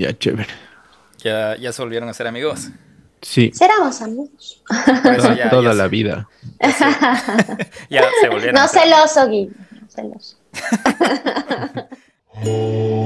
[0.00, 0.48] Ya, chévere.
[1.18, 2.70] Ya, ya se volvieron a ser amigos.
[3.20, 3.50] Sí.
[3.52, 4.62] Seramos amigos.
[5.36, 6.26] ya, toda la vida.
[7.90, 8.54] Ya se, volvieron.
[8.54, 9.50] No celoso, Gui.
[9.78, 10.38] No celoso.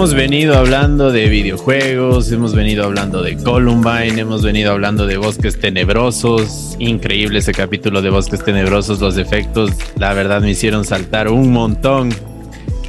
[0.00, 5.60] Hemos venido hablando de videojuegos, hemos venido hablando de Columbine, hemos venido hablando de Bosques
[5.60, 6.74] Tenebrosos.
[6.78, 12.08] Increíble ese capítulo de Bosques Tenebrosos, los efectos, la verdad me hicieron saltar un montón.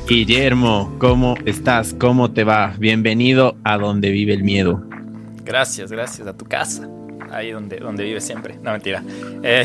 [0.08, 1.94] Guillermo, ¿cómo estás?
[2.00, 2.76] ¿Cómo te va?
[2.80, 4.82] Bienvenido a donde vive el miedo.
[5.44, 6.88] Gracias, gracias a tu casa
[7.32, 8.56] ahí donde, donde vive siempre.
[8.62, 9.04] No, mentira.
[9.44, 9.64] Eh,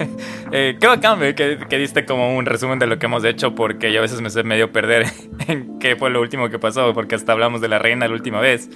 [0.52, 3.92] eh, qué bacán que, que, diste como un resumen de lo que hemos hecho, porque
[3.92, 5.06] yo a veces me sé medio perder
[5.48, 8.40] en qué fue lo último que pasó, porque hasta hablamos de la reina la última
[8.40, 8.68] vez.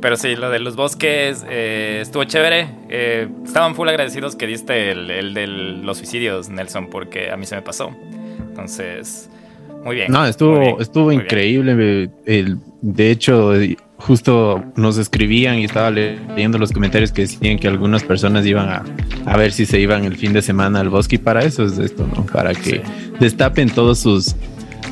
[0.00, 2.68] Pero sí, lo de los bosques eh, estuvo chévere.
[2.88, 7.46] Eh, estaban full agradecidos que diste el, el de los suicidios, Nelson, porque a mí
[7.46, 7.96] se me pasó.
[8.38, 9.30] Entonces,
[9.86, 10.10] muy bien.
[10.10, 12.10] No, estuvo, estuvo increíble.
[12.26, 13.52] El, de hecho,
[14.06, 18.84] justo nos escribían y estaba leyendo los comentarios que decían que algunas personas iban a,
[19.24, 21.78] a, ver si se iban el fin de semana al bosque y para eso es
[21.78, 22.24] esto, ¿no?
[22.24, 22.82] Para que
[23.18, 24.36] destapen todos sus,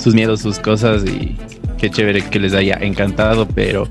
[0.02, 1.36] sus miedos, sus cosas y
[1.78, 3.86] qué chévere que les haya encantado, pero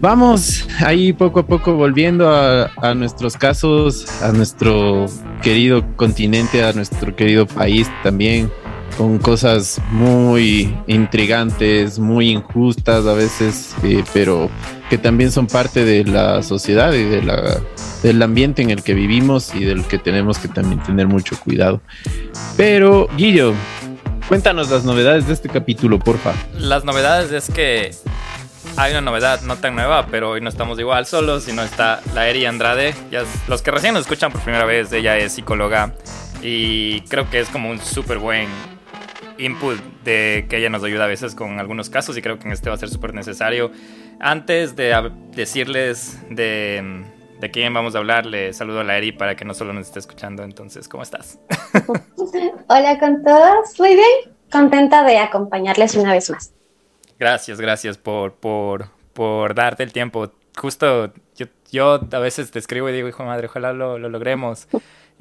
[0.00, 5.06] vamos ahí poco a poco volviendo a, a nuestros casos, a nuestro
[5.40, 8.50] querido continente, a nuestro querido país también
[8.96, 14.50] con cosas muy intrigantes, muy injustas a veces, eh, pero
[14.90, 17.60] que también son parte de la sociedad y de la,
[18.02, 21.80] del ambiente en el que vivimos y del que tenemos que también tener mucho cuidado.
[22.56, 23.54] Pero, Guillo,
[24.28, 26.34] cuéntanos las novedades de este capítulo, porfa.
[26.58, 27.92] Las novedades es que
[28.76, 32.28] hay una novedad no tan nueva, pero hoy no estamos igual solos, sino está la
[32.28, 32.94] Eri Andrade.
[33.48, 35.94] Los que recién nos escuchan por primera vez, ella es psicóloga
[36.42, 38.48] y creo que es como un súper buen
[39.44, 42.52] input de que ella nos ayuda a veces con algunos casos y creo que en
[42.52, 43.70] este va a ser súper necesario.
[44.20, 47.04] Antes de decirles de,
[47.40, 49.86] de, quién vamos a hablar, le saludo a la Eri para que no solo nos
[49.86, 50.42] esté escuchando.
[50.42, 51.38] Entonces, ¿cómo estás?
[52.68, 56.52] Hola con todos, muy bien, contenta de acompañarles una vez más.
[57.18, 60.32] Gracias, gracias por, por, por darte el tiempo.
[60.56, 64.68] Justo yo, yo a veces te escribo y digo, hijo madre, ojalá lo, lo logremos.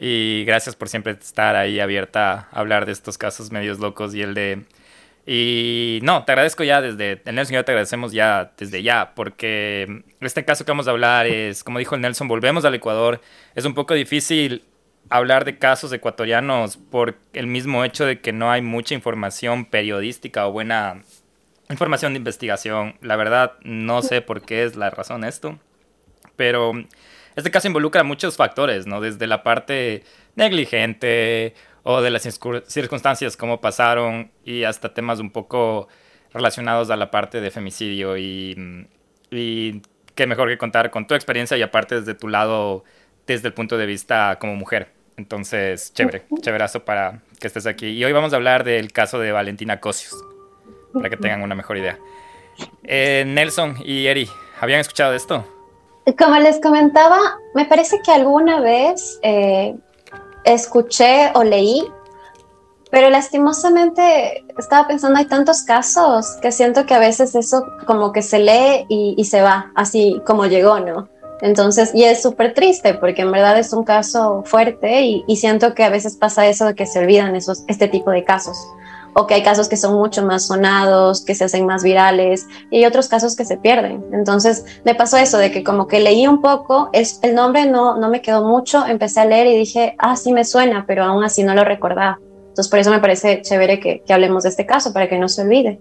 [0.03, 4.23] Y gracias por siempre estar ahí abierta a hablar de estos casos medios locos y
[4.23, 4.65] el de...
[5.27, 7.21] Y no, te agradezco ya desde...
[7.23, 10.91] El Nelson y yo te agradecemos ya desde ya, porque este caso que vamos a
[10.91, 13.21] hablar es, como dijo el Nelson, volvemos al Ecuador.
[13.53, 14.63] Es un poco difícil
[15.09, 20.47] hablar de casos ecuatorianos por el mismo hecho de que no hay mucha información periodística
[20.47, 21.03] o buena
[21.69, 22.95] información de investigación.
[23.01, 25.59] La verdad, no sé por qué es la razón esto,
[26.35, 26.73] pero
[27.35, 29.01] este caso involucra muchos factores, ¿no?
[29.01, 30.03] Desde la parte
[30.35, 31.53] negligente
[31.83, 35.87] o de las circunstancias como pasaron y hasta temas un poco
[36.33, 38.87] relacionados a la parte de femicidio y,
[39.31, 39.81] y
[40.15, 42.83] qué mejor que contar con tu experiencia y aparte desde tu lado,
[43.27, 44.89] desde el punto de vista como mujer.
[45.17, 47.87] Entonces, chévere, chéverazo para que estés aquí.
[47.87, 50.15] Y hoy vamos a hablar del caso de Valentina Cosius,
[50.93, 51.99] para que tengan una mejor idea.
[52.83, 54.27] Eh, Nelson y Eri,
[54.59, 55.60] ¿habían escuchado de esto?
[56.17, 57.19] Como les comentaba,
[57.53, 59.75] me parece que alguna vez eh,
[60.43, 61.85] escuché o leí,
[62.89, 68.21] pero lastimosamente estaba pensando, hay tantos casos que siento que a veces eso como que
[68.21, 71.07] se lee y, y se va, así como llegó, ¿no?
[71.41, 75.73] Entonces, y es súper triste porque en verdad es un caso fuerte y, y, siento
[75.73, 78.57] que a veces pasa eso de que se olvidan esos, este tipo de casos
[79.13, 82.77] o que hay casos que son mucho más sonados, que se hacen más virales, y
[82.77, 84.03] hay otros casos que se pierden.
[84.13, 87.97] Entonces, me pasó eso, de que como que leí un poco, es, el nombre no,
[87.97, 91.23] no me quedó mucho, empecé a leer y dije, ah, sí me suena, pero aún
[91.23, 92.19] así no lo recordaba.
[92.49, 95.29] Entonces, por eso me parece chévere que, que hablemos de este caso, para que no
[95.29, 95.79] se olvide.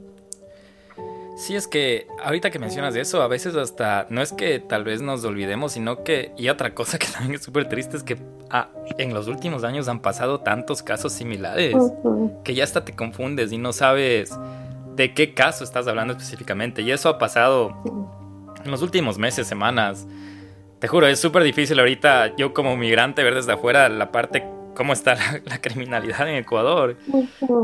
[1.40, 5.00] Sí, es que ahorita que mencionas eso, a veces hasta no es que tal vez
[5.00, 8.18] nos olvidemos, sino que, y otra cosa que también es súper triste es que
[8.50, 11.74] ah, en los últimos años han pasado tantos casos similares
[12.44, 14.34] que ya hasta te confundes y no sabes
[14.96, 16.82] de qué caso estás hablando específicamente.
[16.82, 17.74] Y eso ha pasado
[18.62, 20.06] en los últimos meses, semanas.
[20.78, 24.44] Te juro, es súper difícil ahorita, yo como migrante, ver desde afuera la parte
[24.80, 26.96] cómo está la, criminalidad en Ecuador.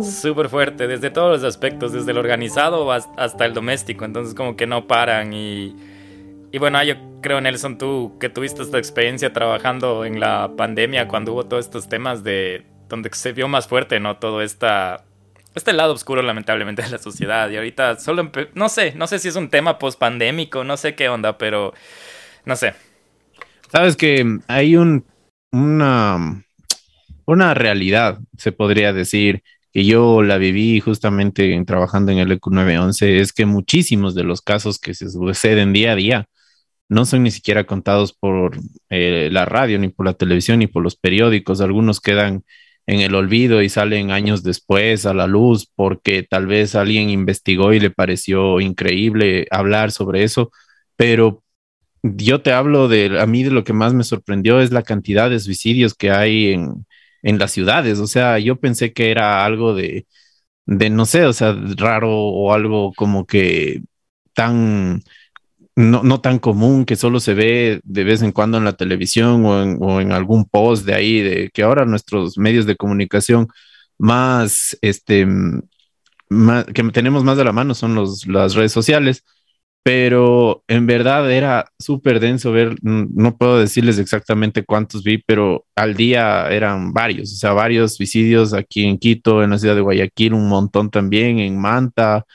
[0.02, 4.04] Súper fuerte, desde todos los aspectos, desde el organizado hasta el doméstico.
[4.04, 5.74] Entonces como que no paran y...
[6.52, 11.32] Y bueno, yo creo, Nelson, tú que tuviste esta experiencia trabajando en la pandemia cuando
[11.32, 14.18] hubo todos estos temas de donde se vio más fuerte, ¿no?
[14.18, 15.06] Todo esta
[15.54, 19.28] este lado oscuro lamentablemente de la sociedad y ahorita solo no sé, no sé si
[19.28, 21.72] es un tema post pandémico, no sé qué onda, pero
[22.44, 22.74] no sé.
[23.72, 25.06] Sabes que hay un
[25.50, 26.45] una
[27.26, 29.42] una realidad, se podría decir,
[29.76, 34.40] que yo la viví justamente trabajando en el EQ 911, es que muchísimos de los
[34.40, 36.28] casos que se suceden día a día
[36.88, 38.58] no son ni siquiera contados por
[38.88, 41.60] eh, la radio, ni por la televisión, ni por los periódicos.
[41.60, 42.44] Algunos quedan
[42.86, 47.74] en el olvido y salen años después a la luz porque tal vez alguien investigó
[47.74, 50.52] y le pareció increíble hablar sobre eso,
[50.96, 51.42] pero
[52.02, 55.28] yo te hablo de, a mí de lo que más me sorprendió es la cantidad
[55.28, 56.86] de suicidios que hay en,
[57.26, 60.06] en las ciudades, o sea, yo pensé que era algo de,
[60.66, 63.82] de, no sé, o sea, raro o algo como que
[64.34, 65.02] tan
[65.76, 69.44] no, no, tan común, que solo se ve de vez en cuando en la televisión
[69.44, 73.48] o en, o en, algún post de ahí, de que ahora nuestros medios de comunicación
[73.98, 75.26] más, este,
[76.28, 79.24] más, que tenemos más de la mano son los, las redes sociales,
[79.86, 85.94] pero en verdad era súper denso ver, no puedo decirles exactamente cuántos vi, pero al
[85.94, 90.34] día eran varios, o sea, varios suicidios aquí en Quito, en la ciudad de Guayaquil,
[90.34, 92.26] un montón también, en Manta,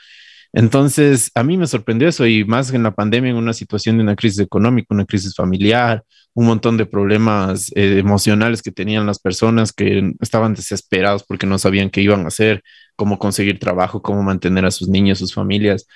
[0.54, 4.02] entonces, a mí me sorprendió eso y más en la pandemia, en una situación de
[4.02, 6.04] una crisis económica, una crisis familiar,
[6.34, 11.58] un montón de problemas eh, emocionales que tenían las personas que estaban desesperados porque no
[11.58, 12.62] sabían qué iban a hacer,
[12.96, 15.86] cómo conseguir trabajo, cómo mantener a sus niños, sus familias.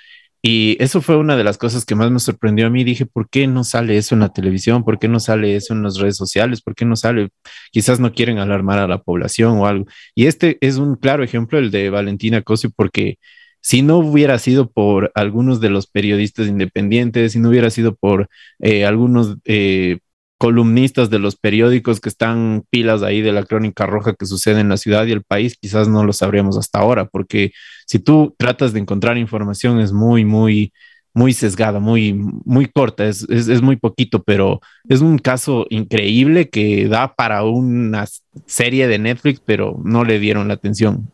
[0.41, 2.83] Y eso fue una de las cosas que más me sorprendió a mí.
[2.83, 4.83] Dije, ¿por qué no sale eso en la televisión?
[4.83, 6.61] ¿Por qué no sale eso en las redes sociales?
[6.61, 7.29] ¿Por qué no sale?
[7.71, 9.85] Quizás no quieren alarmar a la población o algo.
[10.15, 13.17] Y este es un claro ejemplo, el de Valentina Cosio, porque
[13.61, 18.29] si no hubiera sido por algunos de los periodistas independientes, si no hubiera sido por
[18.59, 19.99] eh, algunos eh,
[20.37, 24.69] columnistas de los periódicos que están pilas ahí de la crónica roja que sucede en
[24.69, 27.51] la ciudad y el país, quizás no lo sabríamos hasta ahora, porque
[27.85, 30.73] si tú tratas de encontrar información es muy, muy,
[31.13, 36.87] muy sesgada, muy, muy corta, es, es, muy poquito, pero es un caso increíble que
[36.87, 38.05] da para una
[38.45, 41.11] serie de Netflix, pero no le dieron la atención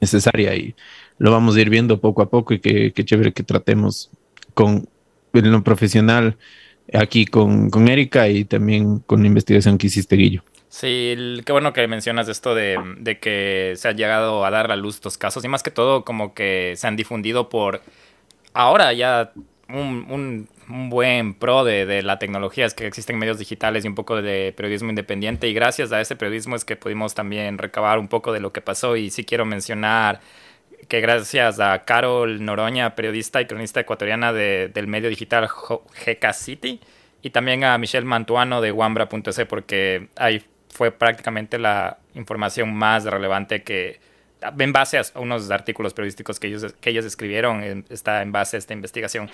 [0.00, 0.76] necesaria y
[1.18, 4.10] lo vamos a ir viendo poco a poco y que, chévere que tratemos
[4.54, 4.86] con
[5.32, 6.36] lo profesional
[6.92, 10.42] aquí con, con Erika y también con la investigación que hiciste, Guillo.
[10.68, 14.76] Sí, qué bueno que mencionas esto de, de, que se ha llegado a dar a
[14.76, 17.82] luz estos casos y más que todo como que se han difundido por
[18.54, 19.32] ahora ya
[19.68, 23.88] un, un, un buen pro de, de, la tecnología es que existen medios digitales y
[23.88, 27.98] un poco de periodismo independiente y gracias a ese periodismo es que pudimos también recabar
[27.98, 30.20] un poco de lo que pasó y sí quiero mencionar
[30.88, 36.80] que gracias a Carol Noroña, periodista y cronista ecuatoriana de, del medio digital GK City,
[37.22, 43.62] y también a Michelle Mantuano de Wambra.es, porque ahí fue prácticamente la información más relevante
[43.62, 44.00] que,
[44.58, 48.58] en base a unos artículos periodísticos que ellos, que ellos escribieron, está en base a
[48.58, 49.30] esta investigación.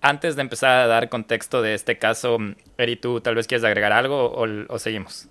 [0.00, 2.38] Antes de empezar a dar contexto de este caso,
[2.78, 5.28] Eri, ¿tú tal vez quieres agregar algo o, o seguimos?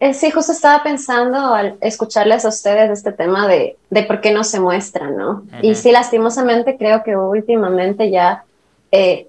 [0.00, 4.32] Eh, sí, justo estaba pensando al escucharles a ustedes este tema de, de por qué
[4.32, 5.42] no se muestran, ¿no?
[5.60, 8.44] Y sí, lastimosamente creo que últimamente ya
[8.92, 9.28] eh,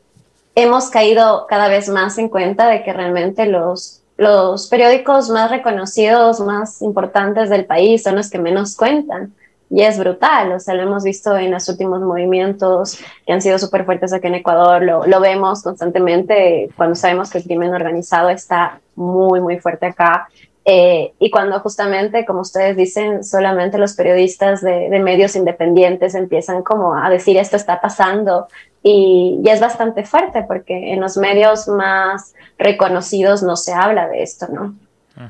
[0.53, 6.39] hemos caído cada vez más en cuenta de que realmente los, los periódicos más reconocidos,
[6.39, 9.33] más importantes del país son los que menos cuentan.
[9.71, 13.59] Y es brutal, o sea, lo hemos visto en los últimos movimientos que han sido
[13.59, 18.29] súper fuertes aquí en Ecuador, lo, lo vemos constantemente cuando sabemos que el crimen organizado
[18.29, 20.27] está muy, muy fuerte acá
[20.71, 26.93] eh, y cuando justamente, como ustedes dicen, solamente los periodistas de, medios independientes empiezan como
[26.93, 28.47] a decir esto está pasando
[28.83, 34.45] y, es bastante fuerte porque en los medios más reconocidos no se habla de esto,
[34.47, 34.75] ¿no?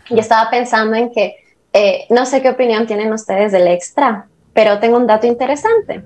[0.09, 1.37] Y estaba pensando en que,
[1.71, 6.03] eh, no sé qué opinión tienen ustedes del extra, pero tengo un dato interesante.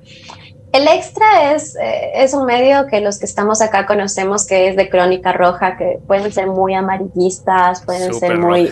[0.71, 4.75] El extra es, eh, es un medio que los que estamos acá conocemos que es
[4.75, 8.71] de crónica roja, que pueden ser muy amarillistas, pueden ser muy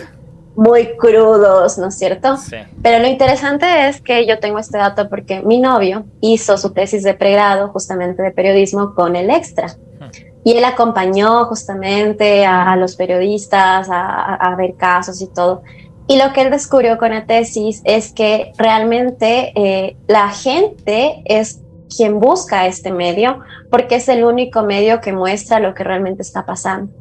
[0.54, 2.36] muy crudos, ¿no es cierto?
[2.36, 2.56] Sí.
[2.82, 7.02] Pero lo interesante es que yo tengo este dato porque mi novio hizo su tesis
[7.02, 9.68] de pregrado justamente de periodismo con el extra.
[9.68, 10.10] Hmm.
[10.44, 15.62] Y él acompañó justamente a, los periodistas a, ver casos y todo.
[16.08, 21.60] Y lo que él descubrió con la tesis es que realmente eh, la gente es
[21.96, 23.40] quien busca este medio
[23.70, 26.92] porque es el único medio que muestra lo que realmente está pasando.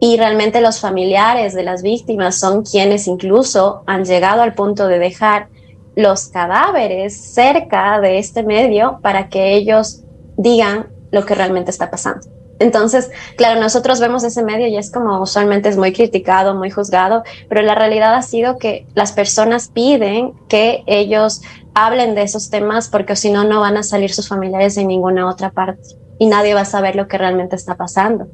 [0.00, 4.98] Y realmente los familiares de las víctimas son quienes incluso han llegado al punto de
[4.98, 5.48] dejar
[5.96, 10.02] los cadáveres cerca de este medio para que ellos
[10.36, 12.26] digan lo que realmente está pasando.
[12.58, 17.24] Entonces, claro, nosotros vemos ese medio y es como usualmente es muy criticado, muy juzgado,
[17.48, 21.42] pero la realidad ha sido que las personas piden que ellos
[21.74, 25.28] hablen de esos temas porque si no, no van a salir sus familiares en ninguna
[25.28, 25.82] otra parte
[26.18, 28.28] y nadie va a saber lo que realmente está pasando.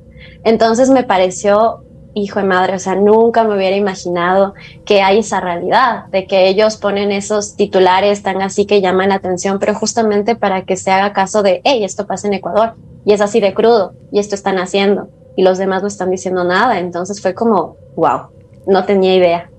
[0.44, 4.54] Entonces me pareció, hijo de madre, o sea, nunca me hubiera imaginado
[4.85, 9.16] que hay esa realidad, de que ellos ponen esos titulares tan así que llaman la
[9.16, 13.12] atención, pero justamente para que se haga caso de, hey, esto pasa en Ecuador y
[13.12, 16.78] es así de crudo y esto están haciendo y los demás no están diciendo nada.
[16.78, 18.28] Entonces fue como, wow,
[18.66, 19.50] no tenía idea.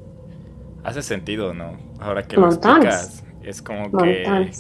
[0.84, 1.78] Hace sentido, ¿no?
[2.00, 4.52] Ahora que lo explicas, es como que...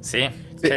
[0.00, 0.28] Sí,
[0.60, 0.68] sí.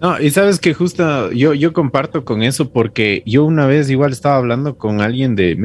[0.00, 4.12] No, y sabes que justo yo, yo comparto con eso porque yo una vez igual
[4.12, 5.56] estaba hablando con alguien de,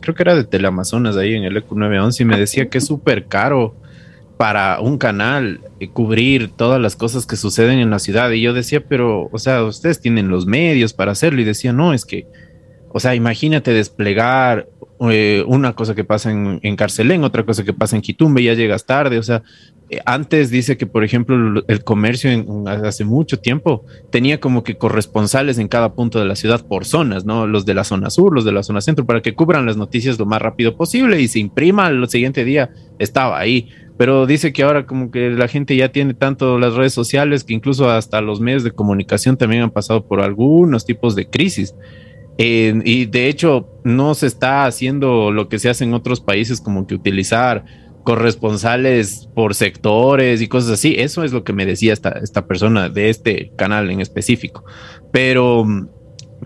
[0.00, 2.86] creo que era de Teleamazonas ahí en el ECU 911 y me decía que es
[2.86, 3.74] súper caro
[4.42, 8.28] para un canal eh, cubrir todas las cosas que suceden en la ciudad.
[8.32, 11.40] Y yo decía, pero, o sea, ustedes tienen los medios para hacerlo.
[11.40, 12.26] Y decía, no, es que,
[12.88, 14.68] o sea, imagínate desplegar
[15.10, 18.54] eh, una cosa que pasa en, en, Carcelén, otra cosa que pasa en Quitumbe, ya
[18.54, 19.18] llegas tarde.
[19.18, 19.42] O sea,
[19.90, 24.76] eh, antes dice que, por ejemplo, el comercio en, hace mucho tiempo tenía como que
[24.76, 27.46] corresponsales en cada punto de la ciudad por zonas, ¿no?
[27.46, 30.18] Los de la zona sur, los de la zona centro, para que cubran las noticias
[30.18, 34.62] lo más rápido posible y se imprima el siguiente día, estaba ahí pero dice que
[34.62, 38.40] ahora como que la gente ya tiene tanto las redes sociales que incluso hasta los
[38.40, 41.74] medios de comunicación también han pasado por algunos tipos de crisis.
[42.38, 46.86] Y de hecho no se está haciendo lo que se hace en otros países como
[46.86, 47.64] que utilizar
[48.04, 50.96] corresponsales por sectores y cosas así.
[50.98, 54.64] Eso es lo que me decía esta, esta persona de este canal en específico.
[55.12, 55.64] Pero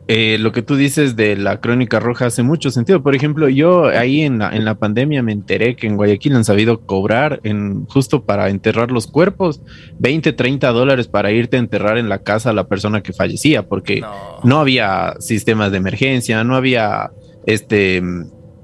[0.09, 3.03] eh, lo que tú dices de la crónica roja hace mucho sentido.
[3.03, 6.45] Por ejemplo, yo ahí en la, en la pandemia me enteré que en Guayaquil han
[6.45, 9.62] sabido cobrar en, justo para enterrar los cuerpos
[9.99, 13.69] 20, 30 dólares para irte a enterrar en la casa a la persona que fallecía,
[13.69, 14.03] porque
[14.45, 17.11] no había sistemas de emergencia, no había
[17.47, 18.03] este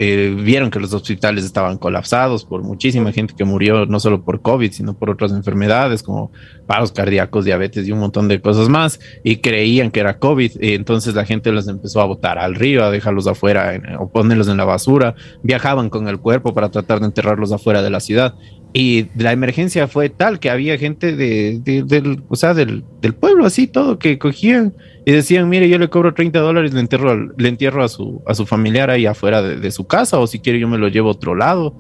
[0.05, 4.43] eh, vieron que los hospitales estaban colapsados por muchísima gente que murió no solo por
[4.43, 6.33] COVID, sino por otras enfermedades como
[6.67, 10.75] paros cardíacos, diabetes y un montón de cosas más, y creían que era COVID, y
[10.75, 14.57] entonces la gente los empezó a botar al río, a dejarlos afuera o ponerlos en
[14.57, 18.35] la basura, viajaban con el cuerpo para tratar de enterrarlos afuera de la ciudad.
[18.75, 23.45] Y la emergencia fue tal que había gente de, del, o sea, del, del pueblo
[23.45, 24.75] así, todo, que cogían
[25.05, 28.35] y decían, mire, yo le cobro 30 dólares, le, entierro, le entierro a su, a
[28.35, 31.13] su familiar ahí afuera de, su casa, o si quiere yo me lo llevo a
[31.13, 31.77] otro lado.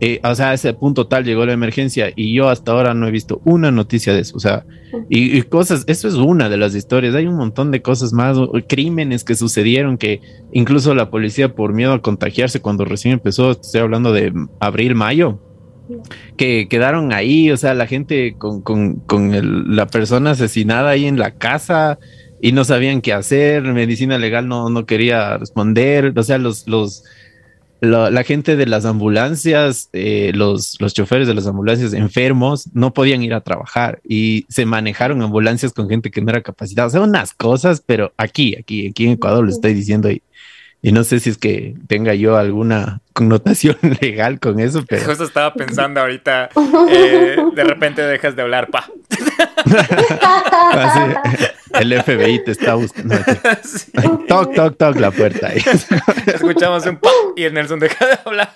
[0.00, 3.08] Eh, o sea, a ese punto tal llegó la emergencia y yo hasta ahora no
[3.08, 4.36] he visto una noticia de eso.
[4.36, 4.64] O sea,
[5.08, 7.16] y, cosas, eso es una de las historias.
[7.16, 10.20] Hay un montón de cosas más, crímenes que sucedieron que
[10.52, 15.40] incluso la policía por miedo a contagiarse cuando recién empezó, estoy hablando de abril, mayo,
[16.36, 21.18] que quedaron ahí, o sea, la gente con, con, con la persona asesinada ahí en
[21.18, 21.98] la casa,
[22.40, 27.04] y no sabían qué hacer, medicina legal no, no quería responder, o sea, los, los,
[27.80, 33.22] la, gente de las ambulancias, eh, los, los choferes de las ambulancias enfermos no podían
[33.22, 37.00] ir a trabajar y se manejaron ambulancias con gente que no era capacitada, o sea,
[37.00, 40.22] unas cosas, pero aquí, aquí, aquí en Ecuador lo estoy diciendo y
[40.80, 45.04] y no sé si es que tenga yo alguna connotación legal con eso, pero...
[45.04, 46.50] Justo estaba pensando ahorita,
[46.90, 48.88] eh, de repente dejas de hablar, pa.
[51.80, 53.16] el FBI te está buscando.
[54.28, 55.52] Toc, toc, toc, la puerta.
[56.26, 58.54] Escuchamos un pa y el Nelson deja de hablar.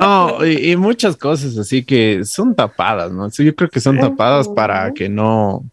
[0.00, 3.28] No, y, y, muchas cosas así que son tapadas, ¿no?
[3.30, 5.64] Yo creo que son tapadas para que no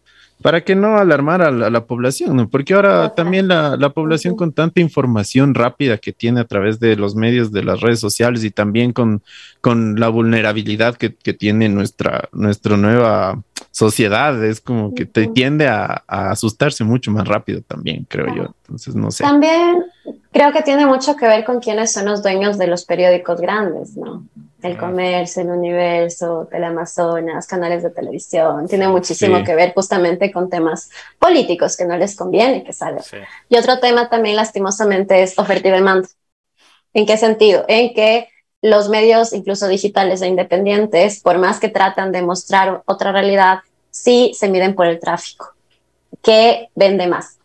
[0.44, 2.50] para que no alarmar a la, población, ¿no?
[2.50, 7.16] Porque ahora también la, población con tanta información rápida que tiene a través de los
[7.16, 9.22] medios de las redes sociales y también con,
[9.62, 16.04] con la vulnerabilidad que, tiene nuestra, nuestra nueva sociedad, es como que te tiende a,
[16.06, 18.54] a asustarse mucho más rápido también, creo yo.
[18.64, 19.24] Entonces, no sé.
[19.24, 19.82] También
[20.30, 23.96] creo que tiene mucho que ver con quiénes son los dueños de los periódicos grandes,
[23.96, 24.26] ¿no?
[24.64, 28.66] El Comercio, El Universo, Teleamazonas, canales de televisión.
[28.66, 33.04] Tiene muchísimo que ver justamente con temas políticos que no les conviene que salgan.
[33.50, 36.08] Y otro tema también, lastimosamente, es oferta y demanda.
[36.94, 37.66] ¿En qué sentido?
[37.68, 38.28] En que
[38.62, 43.58] los medios, incluso digitales e independientes, por más que tratan de mostrar otra realidad,
[43.90, 45.52] sí se miden por el tráfico.
[46.22, 47.38] ¿Qué vende más?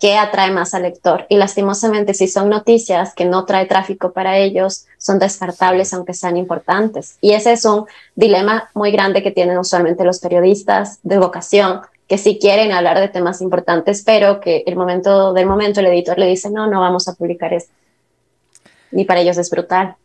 [0.00, 1.26] Qué atrae más al lector.
[1.28, 6.36] Y lastimosamente, si son noticias que no trae tráfico para ellos, son descartables aunque sean
[6.36, 7.18] importantes.
[7.20, 12.18] Y ese es un dilema muy grande que tienen usualmente los periodistas de vocación, que
[12.18, 16.26] sí quieren hablar de temas importantes, pero que el momento del momento el editor le
[16.26, 17.72] dice, no, no vamos a publicar esto.
[18.92, 19.96] y para ellos es brutal.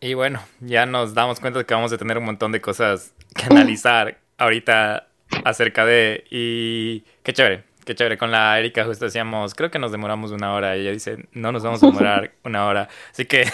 [0.00, 3.12] Y bueno, ya nos damos cuenta de que vamos a tener un montón de cosas
[3.34, 5.08] que analizar ahorita
[5.44, 6.24] acerca de...
[6.30, 8.18] Y qué chévere, qué chévere.
[8.18, 10.76] Con la Erika justo decíamos, creo que nos demoramos una hora.
[10.76, 12.88] Y ella dice, no nos vamos a demorar una hora.
[13.10, 13.50] Así que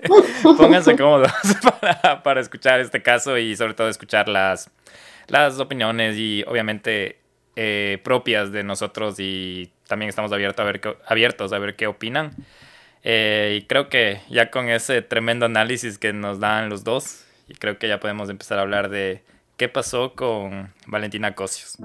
[0.42, 1.32] pónganse cómodos
[1.80, 4.70] para, para, escuchar este caso y sobre todo escuchar las,
[5.26, 7.18] las opiniones y obviamente
[7.56, 11.86] eh, propias de nosotros y también estamos abiertos a ver qué, abiertos a ver qué
[11.86, 12.32] opinan.
[13.04, 17.54] Eh, y creo que ya con ese tremendo análisis que nos dan los dos, y
[17.54, 19.22] creo que ya podemos empezar a hablar de
[19.56, 21.78] qué pasó con Valentina Cosios.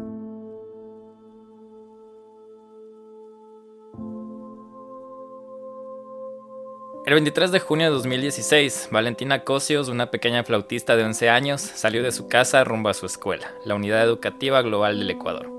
[7.06, 12.02] El 23 de junio de 2016, Valentina Cosios, una pequeña flautista de 11 años, salió
[12.02, 15.52] de su casa rumbo a su escuela, la Unidad Educativa Global del Ecuador.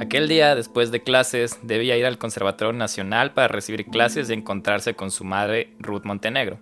[0.00, 4.94] Aquel día, después de clases, debía ir al Conservatorio Nacional para recibir clases y encontrarse
[4.94, 6.60] con su madre, Ruth Montenegro,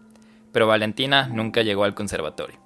[0.51, 2.59] pero Valentina nunca llegó al conservatorio.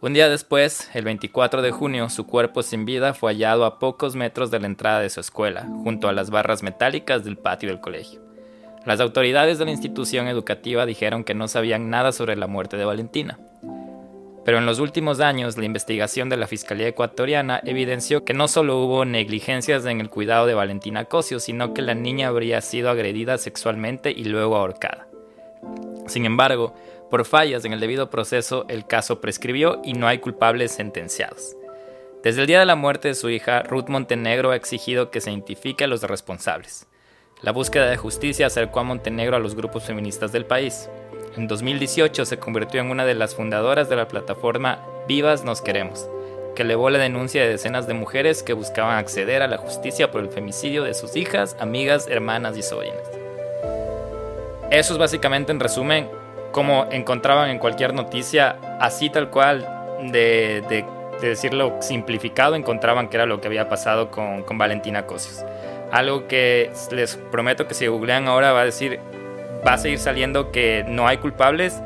[0.00, 4.16] Un día después, el 24 de junio, su cuerpo sin vida fue hallado a pocos
[4.16, 7.82] metros de la entrada de su escuela, junto a las barras metálicas del patio del
[7.82, 8.31] colegio.
[8.84, 12.84] Las autoridades de la institución educativa dijeron que no sabían nada sobre la muerte de
[12.84, 13.38] Valentina.
[14.44, 18.78] Pero en los últimos años, la investigación de la Fiscalía Ecuatoriana evidenció que no solo
[18.78, 23.38] hubo negligencias en el cuidado de Valentina Cosio, sino que la niña habría sido agredida
[23.38, 25.06] sexualmente y luego ahorcada.
[26.08, 26.74] Sin embargo,
[27.08, 31.56] por fallas en el debido proceso, el caso prescribió y no hay culpables sentenciados.
[32.24, 35.30] Desde el día de la muerte de su hija, Ruth Montenegro ha exigido que se
[35.30, 36.88] identifique a los responsables.
[37.42, 40.88] La búsqueda de justicia acercó a Montenegro a los grupos feministas del país.
[41.36, 46.08] En 2018 se convirtió en una de las fundadoras de la plataforma Vivas Nos Queremos,
[46.54, 50.20] que elevó la denuncia de decenas de mujeres que buscaban acceder a la justicia por
[50.20, 53.10] el femicidio de sus hijas, amigas, hermanas y sobrinas.
[54.70, 56.08] Eso es básicamente en resumen
[56.52, 59.66] como encontraban en cualquier noticia, así tal cual,
[60.12, 60.84] de, de,
[61.20, 65.44] decirlo simplificado, encontraban que era lo que había pasado con, con Valentina Cosios.
[65.92, 68.98] Algo que les prometo que si googlean ahora va a decir,
[69.66, 71.80] va a seguir saliendo que no hay culpables.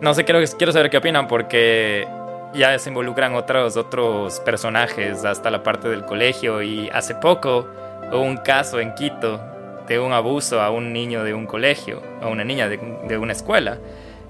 [0.00, 2.06] No sé, quiero, quiero saber qué opinan porque
[2.54, 6.62] ya se involucran otros, otros personajes, hasta la parte del colegio.
[6.62, 7.66] Y hace poco
[8.12, 9.40] hubo un caso en Quito
[9.88, 13.32] de un abuso a un niño de un colegio, a una niña de, de una
[13.32, 13.78] escuela.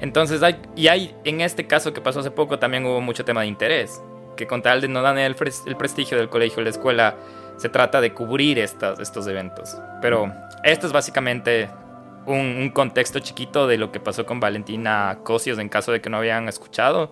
[0.01, 3.43] Entonces, hay, y hay, en este caso que pasó hace poco, también hubo mucho tema
[3.43, 4.03] de interés,
[4.37, 5.37] que con tal de no dan el,
[5.67, 7.15] el prestigio del colegio o la escuela,
[7.57, 9.81] se trata de cubrir estos, estos eventos.
[10.01, 10.33] Pero
[10.65, 11.71] esto es básicamente
[12.27, 16.19] un, contexto chiquito de lo que pasó con Valentina Cosios en caso de que no
[16.19, 17.11] habían escuchado.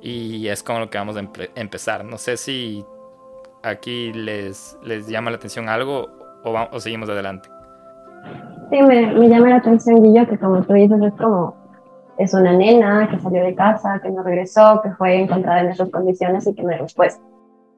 [0.00, 2.04] Y es con lo que vamos a empezar.
[2.04, 2.84] No sé si
[3.62, 6.08] aquí les, les llama la atención algo
[6.44, 7.48] o, o seguimos adelante.
[8.70, 11.54] Sí, me, me, llama la atención, Guillo, que como tú dices, es como,
[12.18, 15.90] es una nena que salió de casa, que no regresó, que fue encontrada en esas
[15.90, 17.22] condiciones y que no hay respuesta.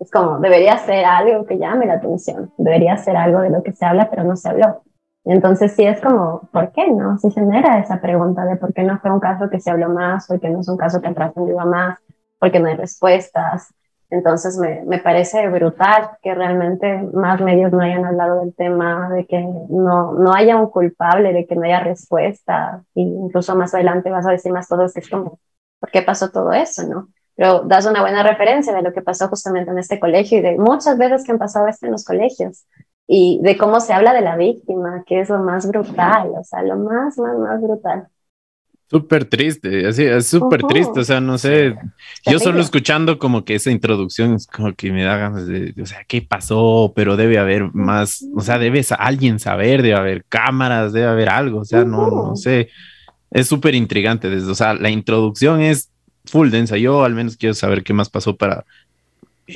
[0.00, 3.72] Es como, debería ser algo que llame la atención, debería ser algo de lo que
[3.72, 4.82] se habla, pero no se habló.
[5.24, 7.18] Entonces sí es como, ¿por qué no?
[7.18, 10.26] Si genera esa pregunta de por qué no fue un caso que se habló más,
[10.26, 11.98] por qué no es un caso que ha trascendido más,
[12.38, 13.74] por qué no hay respuestas.
[14.10, 19.26] Entonces me, me, parece brutal que realmente más medios no hayan hablado del tema, de
[19.26, 22.82] que no, no haya un culpable, de que no haya respuesta.
[22.94, 25.38] E incluso más adelante vas a decir más todo, que es como,
[25.78, 26.88] ¿por qué pasó todo eso?
[26.88, 27.08] ¿no?
[27.38, 30.58] Pero das una buena referencia de lo que pasó justamente en este colegio y de
[30.58, 32.64] muchas veces que han pasado esto en los colegios.
[33.06, 36.64] Y de cómo se habla de la víctima, que es lo más brutal, o sea,
[36.64, 38.08] lo más, más, más brutal.
[38.90, 41.76] Súper triste, así, es súper triste, o sea, no sé,
[42.26, 45.86] yo solo escuchando como que esa introducción es como que me da ganas de, o
[45.86, 46.92] sea, ¿qué pasó?
[46.96, 51.60] Pero debe haber más, o sea, debe alguien saber, debe haber cámaras, debe haber algo,
[51.60, 52.70] o sea, no, no sé,
[53.30, 55.92] es súper intrigante, o sea, la introducción es
[56.28, 56.76] full densa.
[56.76, 58.64] Yo al menos quiero saber qué más pasó para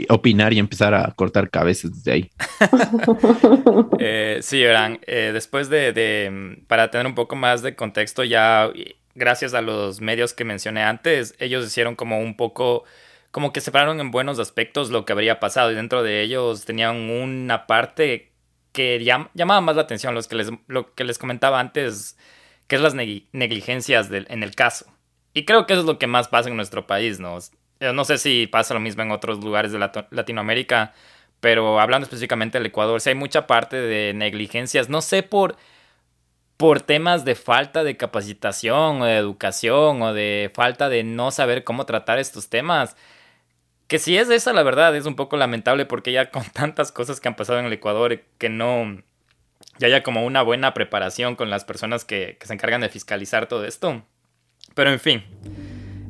[0.08, 2.30] opinar y empezar a cortar cabezas desde ahí.
[3.98, 8.70] eh, sí, verán, eh, después de, para tener un poco más de contexto, ya
[9.14, 12.84] gracias a los medios que mencioné antes, ellos hicieron como un poco,
[13.30, 16.96] como que separaron en buenos aspectos lo que habría pasado y dentro de ellos tenían
[17.10, 18.32] una parte
[18.72, 19.04] que
[19.34, 22.16] llamaba más la atención, los que les, lo que les comentaba antes,
[22.66, 24.86] que es las negligencias en el caso.
[25.34, 27.38] Y creo que eso es lo que más pasa en nuestro país, ¿no?
[27.80, 29.78] No sé si pasa lo mismo en otros lugares de
[30.10, 30.92] Latinoamérica,
[31.40, 35.56] pero hablando específicamente del Ecuador, si hay mucha parte de negligencias, no sé por,
[36.56, 41.64] por temas de falta de capacitación o de educación o de falta de no saber
[41.64, 42.96] cómo tratar estos temas.
[43.88, 47.20] Que si es esa la verdad, es un poco lamentable porque ya con tantas cosas
[47.20, 49.02] que han pasado en el Ecuador que no,
[49.80, 54.04] haya como una buena preparación con las personas que, se encargan de fiscalizar todo esto.
[54.74, 55.22] Pero en fin,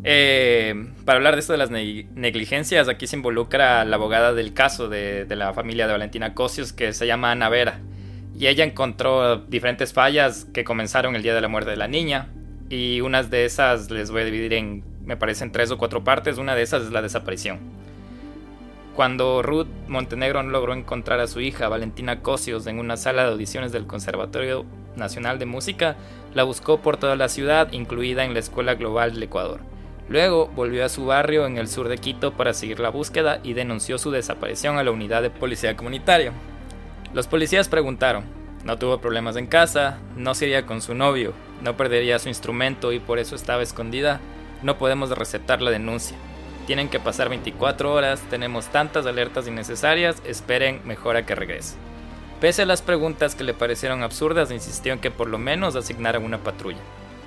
[0.04, 4.88] eh, para hablar de esto de las negligencias, aquí se involucra la abogada del caso
[4.88, 7.80] de, la familia de Valentina Cosios, que se llama Ana Vera.
[8.36, 12.28] Y ella encontró diferentes fallas que comenzaron el día de la muerte de la niña.
[12.68, 16.38] Y unas de esas les voy a dividir en, me parecen, tres o cuatro partes.
[16.38, 17.60] Una de esas es la desaparición.
[18.96, 23.32] Cuando Ruth Montenegro no logró encontrar a su hija, Valentina Cosios, en una sala de
[23.32, 25.96] audiciones del Conservatorio Nacional de Música,
[26.34, 29.60] la buscó por toda la ciudad, incluida en la Escuela Global del Ecuador.
[30.08, 33.54] Luego volvió a su barrio en el sur de Quito para seguir la búsqueda y
[33.54, 36.32] denunció su desaparición a la unidad de policía comunitaria.
[37.14, 38.24] Los policías preguntaron,
[38.64, 43.00] no tuvo problemas en casa, no sería con su novio, no perdería su instrumento y
[43.00, 44.20] por eso estaba escondida,
[44.62, 46.16] no podemos recetar la denuncia.
[46.66, 51.76] Tienen que pasar 24 horas, tenemos tantas alertas innecesarias, esperen mejor a que regrese.
[52.42, 56.24] Pese a las preguntas que le parecieron absurdas, insistió en que por lo menos asignaran
[56.24, 56.80] una patrulla.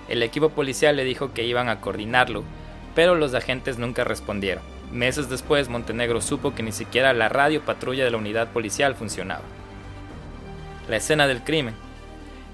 [0.09, 2.43] El equipo policial le dijo que iban a coordinarlo,
[2.95, 4.61] pero los agentes nunca respondieron.
[4.91, 9.43] Meses después, Montenegro supo que ni siquiera la radio patrulla de la unidad policial funcionaba.
[10.89, 11.75] La escena del crimen.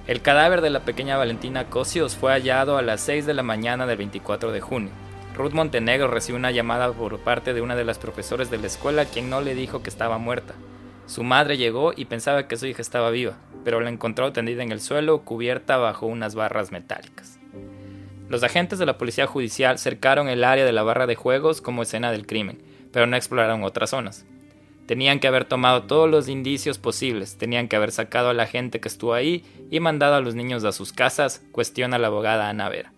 [0.06, 3.88] El cadáver de la pequeña Valentina Cosios fue hallado a las 6 de la mañana
[3.88, 4.91] del 24 de junio.
[5.36, 9.06] Ruth Montenegro recibió una llamada por parte de una de las profesores de la escuela
[9.06, 10.54] quien no le dijo que estaba muerta.
[11.12, 14.71] Su madre llegó y pensaba que su hija estaba viva, pero la encontró tendida en
[14.71, 17.38] el suelo, cubierta bajo unas barras metálicas.
[18.30, 21.82] Los agentes de la policía judicial cercaron el área de la barra de juegos como
[21.82, 22.62] escena del crimen,
[22.93, 24.26] pero no exploraron otras zonas.
[24.86, 28.80] Tenían que haber tomado todos los indicios posibles, tenían que haber sacado a la gente
[28.80, 32.69] que estuvo ahí y mandado a los niños a sus casas, cuestiona la abogada Ana
[32.69, 32.93] Vera.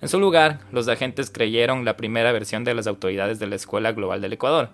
[0.00, 3.92] En su lugar, los agentes creyeron la primera versión de las autoridades de la Escuela
[3.92, 4.70] Global del Ecuador,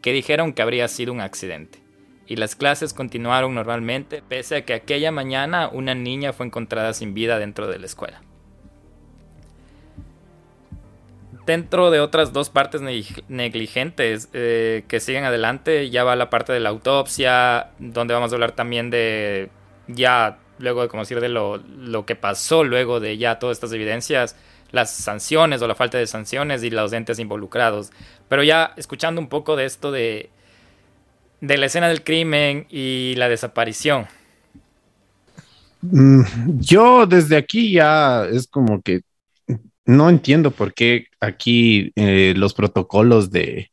[0.00, 1.89] que dijeron que habría sido un accidente.
[2.30, 7.12] Y las clases continuaron normalmente, pese a que aquella mañana una niña fue encontrada sin
[7.12, 8.22] vida dentro de la escuela.
[11.44, 16.60] Dentro de otras dos partes negligentes eh, que siguen adelante, ya va la parte de
[16.60, 19.50] la autopsia, donde vamos a hablar también de
[19.88, 24.36] ya luego de conocer de lo, lo que pasó luego de ya todas estas evidencias,
[24.70, 27.90] las sanciones o la falta de sanciones y los entes involucrados.
[28.28, 30.30] Pero ya escuchando un poco de esto de,
[31.40, 34.06] de la escena del crimen y la desaparición.
[35.82, 36.22] Mm,
[36.58, 39.00] yo desde aquí ya es como que
[39.86, 43.70] no entiendo por qué aquí eh, los protocolos de,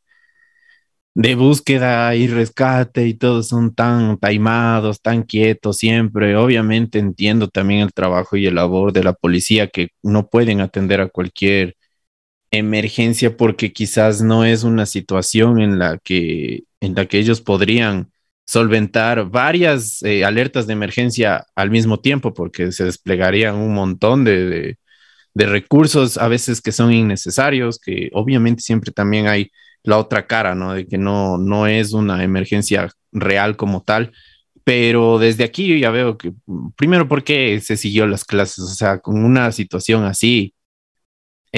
[1.18, 6.36] de búsqueda y rescate y todos son tan taimados, tan quietos siempre.
[6.36, 11.02] Obviamente entiendo también el trabajo y el labor de la policía que no pueden atender
[11.02, 11.76] a cualquier
[12.52, 18.12] emergencia porque quizás no es una situación en la que, en la que ellos podrían
[18.46, 24.78] solventar varias eh, alertas de emergencia al mismo tiempo porque se desplegarían un montón de,
[25.38, 29.52] de recursos a veces que son innecesarios, que obviamente siempre también hay
[29.84, 30.74] la otra cara, ¿no?
[30.74, 34.12] De que no, no es una emergencia real como tal.
[34.64, 36.34] Pero desde aquí yo ya veo que,
[36.76, 38.60] primero, ¿por qué se siguió las clases?
[38.60, 40.54] O sea, con una situación así,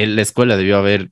[0.08, 1.12] la escuela debió haber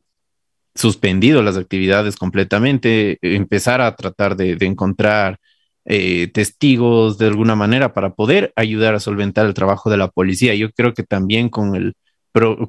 [0.75, 5.39] suspendido las actividades completamente, empezar a tratar de, encontrar
[5.85, 10.55] eh, testigos de alguna manera para poder ayudar a solventar el trabajo de la policía.
[10.55, 11.95] Yo creo que también con el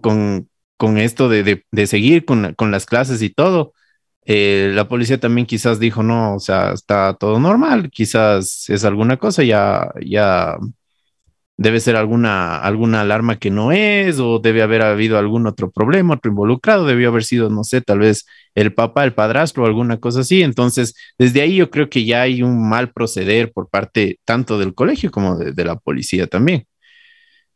[0.01, 3.75] con, con esto de, de, seguir con, con, las clases y todo,
[4.25, 9.17] eh, la policía también quizás dijo, no, o sea, está todo normal, quizás es alguna
[9.19, 9.91] cosa, ya
[11.59, 16.14] debe ser alguna, alguna alarma que no es, o debe haber habido algún otro problema,
[16.14, 19.99] otro involucrado, debió haber sido, no sé, tal vez el papá, el padrastro o alguna
[19.99, 20.42] cosa así.
[20.42, 24.75] Entonces, desde ahí yo creo que ya hay un mal proceder por parte tanto del
[24.75, 26.64] colegio como de la policía también.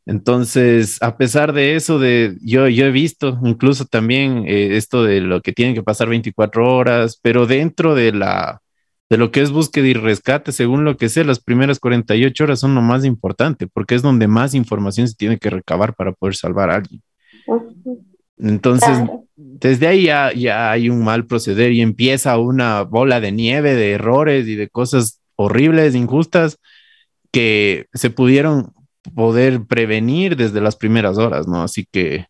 [0.04, 5.20] Entonces, a pesar de eso, de, yo, yo he visto incluso también eh, esto de
[5.20, 8.61] lo que tienen que pasar 24 horas, pero dentro de la
[9.12, 12.60] de lo que es búsqueda y rescate, según lo que sé, las primeras 48 horas
[12.60, 16.34] son lo más importante, porque es donde más información se tiene que recabar para poder
[16.34, 17.02] salvar a alguien.
[18.38, 18.96] Entonces,
[19.36, 23.92] desde ahí ya, ya hay un mal proceder y empieza una bola de nieve de
[23.92, 26.56] errores y de cosas horribles, injustas,
[27.30, 28.72] que se pudieron
[29.14, 31.62] poder prevenir desde las primeras horas, ¿no?
[31.62, 32.28] Así que,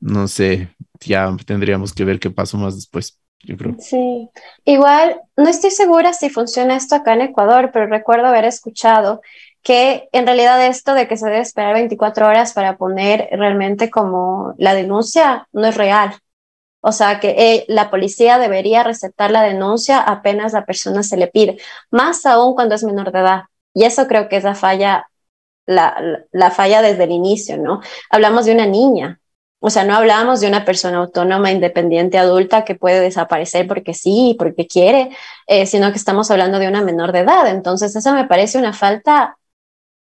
[0.00, 3.20] no sé, ya tendríamos que ver qué pasó más después.
[3.40, 3.56] Yo.
[3.78, 4.28] Sí,
[4.64, 9.20] igual no estoy segura si funciona esto acá en Ecuador, pero recuerdo haber escuchado
[9.62, 14.54] que en realidad esto de que se debe esperar 24 horas para poner realmente como
[14.58, 16.16] la denuncia no es real.
[16.80, 21.26] O sea, que eh, la policía debería recetar la denuncia apenas la persona se le
[21.26, 21.58] pide,
[21.90, 23.42] más aún cuando es menor de edad.
[23.74, 25.08] Y eso creo que es la falla
[25.66, 27.80] la, la, falla desde el inicio, ¿no?
[28.10, 29.20] Hablamos de una niña,
[29.66, 34.36] o sea, no hablamos de una persona autónoma, independiente, adulta que puede desaparecer porque sí,
[34.38, 35.10] porque quiere,
[35.48, 37.48] eh, sino que estamos hablando de una menor de edad.
[37.48, 39.38] Entonces, eso me parece una falta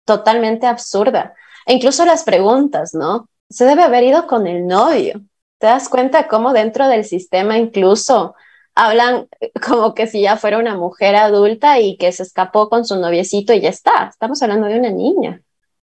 [0.05, 1.33] totalmente absurda.
[1.65, 3.29] E incluso las preguntas, ¿no?
[3.49, 5.21] Se debe haber ido con el novio.
[5.57, 8.35] ¿Te das cuenta cómo dentro del sistema incluso
[8.75, 9.27] hablan
[9.67, 13.53] como que si ya fuera una mujer adulta y que se escapó con su noviecito
[13.53, 14.09] y ya está?
[14.11, 15.41] Estamos hablando de una niña.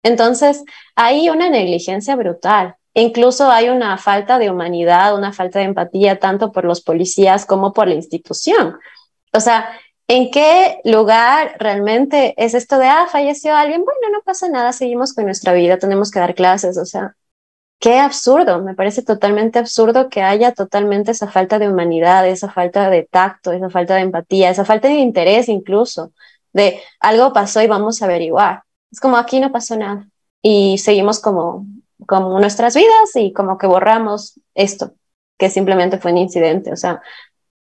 [0.05, 0.63] Entonces,
[0.95, 2.77] hay una negligencia brutal.
[2.99, 7.75] Incluso hay una falta de humanidad, una falta de empatía tanto por los policías como
[7.75, 8.79] por la institución.
[9.35, 9.69] O sea,
[10.09, 13.85] ¿en qué lugar realmente es esto de, ah, falleció alguien?
[13.85, 16.79] Bueno, no pasa nada, seguimos con nuestra vida, tenemos que dar clases.
[16.79, 17.15] O sea,
[17.81, 22.89] qué absurdo, me parece totalmente absurdo que haya totalmente esa falta de humanidad, esa falta
[22.89, 26.13] de tacto, esa falta de empatía, esa falta de interés incluso,
[26.55, 28.63] de algo pasó y vamos a averiguar.
[28.91, 30.09] Es como aquí no pasó nada
[30.41, 31.67] y seguimos como
[32.07, 34.95] como nuestras vidas y como que borramos esto,
[35.39, 36.73] que simplemente fue un incidente.
[36.73, 37.01] O sea,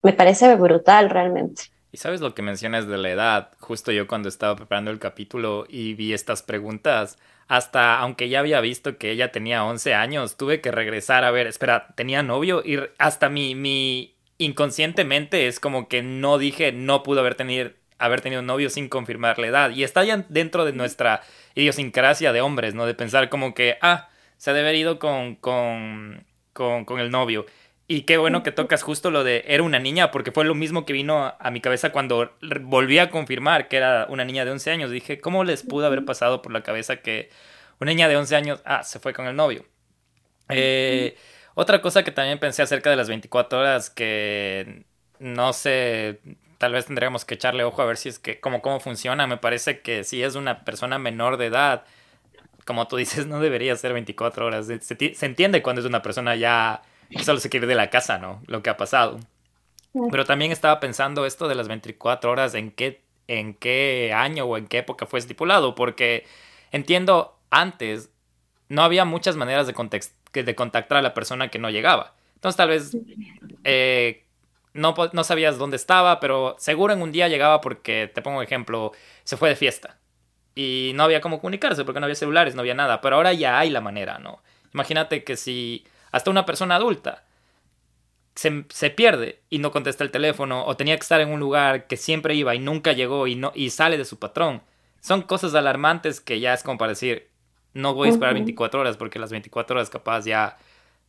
[0.01, 1.63] me parece brutal realmente.
[1.91, 5.65] Y sabes lo que mencionas de la edad, justo yo cuando estaba preparando el capítulo
[5.69, 10.59] y vi estas preguntas, hasta aunque ya había visto que ella tenía 11 años, tuve
[10.59, 16.03] que regresar a ver, espera, tenía novio y hasta mi, mi inconscientemente es como que
[16.03, 19.69] no dije, no pudo haber tenido, haber tenido novio sin confirmar la edad.
[19.71, 21.21] Y está ya dentro de nuestra
[21.55, 22.85] idiosincrasia de hombres, ¿no?
[22.85, 27.45] De pensar como que, ah, se ha de haber ido con, con, con, el novio.
[27.87, 30.85] Y qué bueno que tocas justo lo de era una niña, porque fue lo mismo
[30.85, 34.71] que vino a mi cabeza cuando volví a confirmar que era una niña de 11
[34.71, 34.91] años.
[34.91, 37.29] Dije, ¿cómo les pudo haber pasado por la cabeza que
[37.79, 39.65] una niña de 11 años, ah, se fue con el novio?
[40.49, 41.15] Eh,
[41.53, 44.83] otra cosa que también pensé acerca de las 24 horas, que
[45.19, 46.19] no sé,
[46.57, 49.27] tal vez tendríamos que echarle ojo a ver si es que, como cómo funciona.
[49.27, 51.85] Me parece que si es una persona menor de edad,
[52.65, 54.67] como tú dices, no debería ser 24 horas.
[54.67, 56.81] Se, entiende cuando es una persona ya
[57.23, 58.41] solo se quiere de la casa, ¿no?
[58.47, 59.19] Lo que ha pasado.
[60.11, 64.57] Pero también estaba pensando esto de las 24 horas, en qué, en qué año o
[64.57, 66.25] en qué época fue estipulado, porque
[66.71, 68.09] entiendo antes
[68.67, 72.13] no había muchas maneras de, de contactar a la persona que no llegaba.
[72.33, 72.97] Entonces tal vez
[73.63, 74.25] eh,
[74.73, 78.43] no, no sabías dónde estaba, pero seguro en un día llegaba porque, te pongo un
[78.43, 78.91] ejemplo,
[79.23, 79.97] se fue de fiesta
[80.55, 83.59] y no había cómo comunicarse porque no había celulares, no había nada, pero ahora ya
[83.59, 84.41] hay la manera, ¿no?
[84.73, 87.25] Imagínate que si hasta una persona adulta
[88.35, 91.87] se, se, pierde y no contesta el teléfono o tenía que estar en un lugar
[91.87, 94.61] que siempre iba y nunca llegó y, no, y sale de su patrón,
[95.01, 97.27] son cosas alarmantes que ya es como para decir,
[97.73, 100.57] no voy a esperar 24 horas porque las 24 horas capaz ya...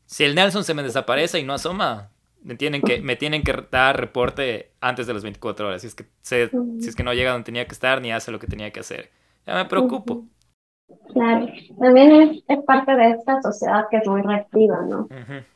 [0.07, 2.11] Si el Nelson se me desaparece y no asoma,
[2.43, 5.83] me tienen que, me tienen que dar reporte antes de las 24 horas.
[5.83, 8.39] Si es que, si es que no llega donde tenía que estar ni hace lo
[8.39, 9.11] que tenía que hacer
[9.47, 10.25] ya me preocupo.
[11.13, 11.47] Claro,
[11.81, 15.09] también es, parte de esta sociedad que es muy reactiva, ¿no?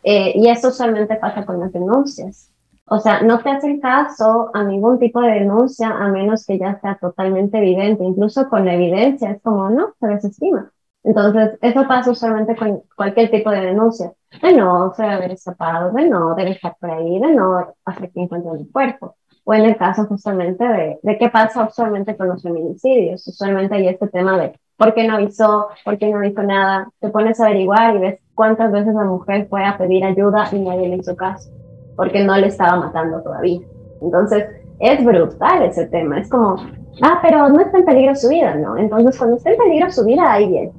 [0.03, 2.51] Eh, y eso usualmente pasa con las denuncias.
[2.87, 6.81] O sea, no te hacen caso a ningún tipo de denuncia a menos que ya
[6.81, 8.03] sea totalmente evidente.
[8.05, 10.73] Incluso con la evidencia es como, no, se desestima.
[11.05, 14.13] Entonces, eso pasa usualmente con cualquier tipo de denuncia.
[14.43, 18.11] De no, se debe haber escapado, de no, debe estar por ahí, de no, hacer
[18.11, 19.17] que encuentren el cuerpo
[19.51, 23.27] o en el caso justamente de, de qué pasa usualmente con los feminicidios.
[23.27, 26.89] Usualmente hay este tema de por qué no avisó, por qué no dijo nada.
[27.01, 30.61] Te pones a averiguar y ves cuántas veces la mujer fue a pedir ayuda y
[30.61, 31.51] nadie le hizo caso,
[31.97, 33.61] porque no le estaba matando todavía.
[34.01, 34.45] Entonces,
[34.79, 36.21] es brutal ese tema.
[36.21, 36.55] Es como,
[37.03, 38.77] ah, pero no está en peligro su vida, ¿no?
[38.77, 40.71] Entonces, cuando está en peligro su vida, ahí bien.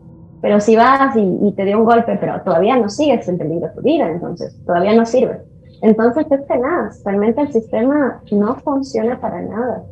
[0.42, 3.70] Pero si vas y, y te dio un golpe, pero todavía no sigues en peligro
[3.76, 5.51] tu vida, entonces todavía no sirve.
[5.82, 9.84] Entonces es nada, realmente el sistema no funciona para nada.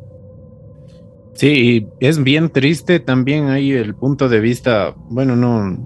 [1.34, 5.76] Sí, es bien triste también ahí el punto de vista, bueno, no,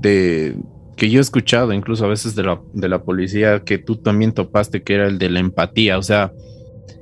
[0.00, 0.56] de
[0.96, 4.32] que yo he escuchado incluso a veces de la, de la policía que tú también
[4.32, 6.32] topaste, que era el de la empatía, o sea,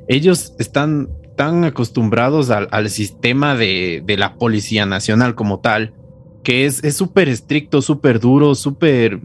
[0.09, 5.95] ellos están tan acostumbrados al, al sistema de, de, la Policía Nacional como tal,
[6.43, 9.21] que es súper estricto, súper duro, súper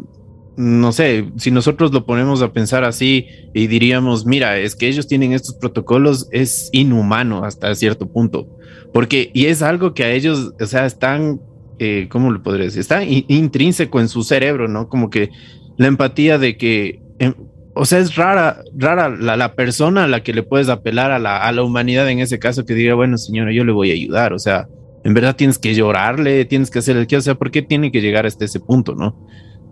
[0.58, 5.08] no sé, si nosotros lo ponemos a pensar así y diríamos, mira, es que ellos
[5.08, 8.48] tienen estos protocolos, es inhumano hasta cierto punto,
[8.92, 11.40] porque, y es algo que a ellos, o sea, están,
[11.78, 12.80] eh, ¿cómo le podría decir?
[12.80, 14.90] Está intrínseco en su cerebro, ¿no?
[14.90, 15.30] Como que
[15.78, 17.36] la empatía de que, em,
[17.76, 21.38] o sea, es rara, rara la, persona a la que le puedes apelar a la,
[21.38, 24.34] a la humanidad en ese caso que diga, bueno, señora, yo le voy a ayudar,
[24.34, 24.68] o sea,
[25.04, 27.92] en verdad tienes que llorarle, tienes que hacer el que, o sea, ¿por qué tiene
[27.92, 29.16] que llegar hasta ese punto, no?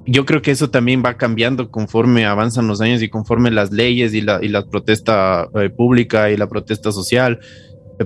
[0.06, 4.14] Yo creo que eso también va cambiando conforme avanzan los años y conforme las leyes
[4.14, 7.40] y la, y la protesta eh, pública y la protesta social.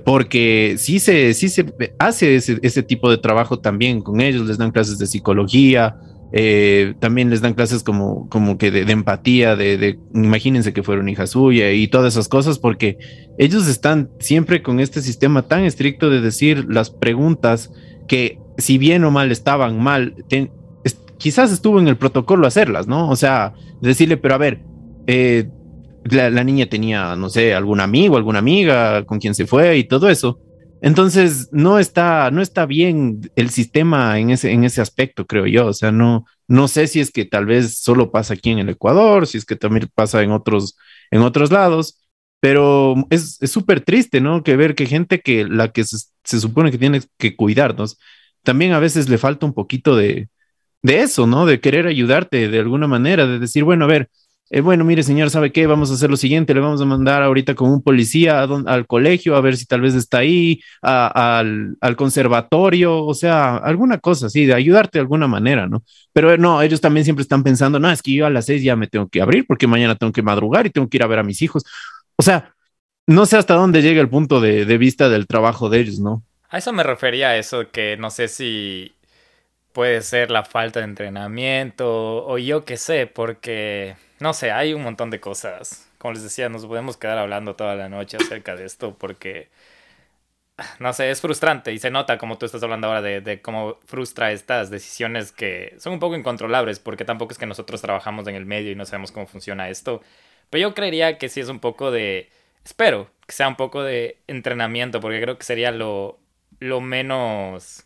[0.05, 1.65] porque sí se, sí se
[1.97, 5.95] hace ese, ese tipo de trabajo también con ellos, les dan clases de psicología,
[6.31, 11.25] eh, también les dan clases como, como que de, empatía, de, imagínense que fueron hija
[11.25, 12.97] suya y todas esas cosas, porque
[13.37, 17.71] ellos están siempre con este sistema tan estricto de decir las preguntas
[18.07, 20.15] que si bien o mal estaban mal,
[21.19, 23.09] quizás estuvo en el protocolo hacerlas, ¿no?
[23.09, 24.63] O sea, decirle, pero a ver,
[25.05, 25.49] eh,
[26.05, 30.09] la, niña tenía, no sé, algún amigo, alguna amiga con quien se fue y todo
[30.09, 30.39] eso.
[30.81, 35.67] Entonces, no está, no está bien el sistema en ese, en ese aspecto, creo yo.
[35.67, 38.69] O sea, no, no sé si es que tal vez solo pasa aquí en el
[38.69, 40.77] Ecuador, si es que también pasa en otros,
[41.11, 41.99] en otros lados,
[42.39, 44.41] pero es súper triste, ¿no?
[44.43, 47.99] Que ver que gente que la que se, se, supone que tiene que cuidarnos,
[48.43, 50.29] también a veces le falta un poquito de,
[50.81, 51.45] de eso, ¿no?
[51.45, 54.09] De querer ayudarte de alguna manera, de decir, bueno, a ver,
[54.51, 55.67] eh, bueno, mire, señor, ¿sabe qué?
[55.67, 59.35] Vamos a hacer lo siguiente, le vamos a mandar ahorita con un policía al colegio
[59.35, 64.55] a ver si tal vez está ahí, al, conservatorio, o sea, alguna cosa así, de
[64.55, 65.83] ayudarte de alguna manera, ¿no?
[66.13, 68.75] Pero no, ellos también siempre están pensando, no, es que yo a las seis ya
[68.75, 71.19] me tengo que abrir porque mañana tengo que madrugar y tengo que ir a ver
[71.19, 71.63] a mis hijos.
[72.15, 72.55] O sea,
[73.05, 76.23] no sé hasta dónde llega el punto de, vista del trabajo de ellos, ¿no?
[76.49, 78.93] A eso me refería, eso que no sé si
[79.73, 84.83] puede ser la falta de entrenamiento o yo qué sé, porque no sé, hay un
[84.83, 85.89] montón de cosas.
[85.97, 89.49] Como les decía, nos podemos quedar hablando toda la noche acerca de esto porque,
[90.79, 93.77] no sé, es frustrante y se nota como tú estás hablando ahora de, de cómo
[93.85, 98.35] frustra estas decisiones que son un poco incontrolables porque tampoco es que nosotros trabajamos en
[98.35, 100.01] el medio y no sabemos cómo funciona esto.
[100.49, 102.29] Pero yo creería que sí es un poco de,
[102.65, 106.19] espero que sea un poco de entrenamiento porque creo que sería lo,
[106.59, 107.85] lo menos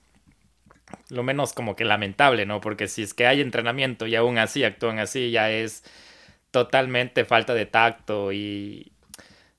[1.09, 2.61] lo menos como que lamentable, ¿no?
[2.61, 5.83] Porque si es que hay entrenamiento y aún así actúan así, ya es
[6.51, 8.93] totalmente falta de tacto y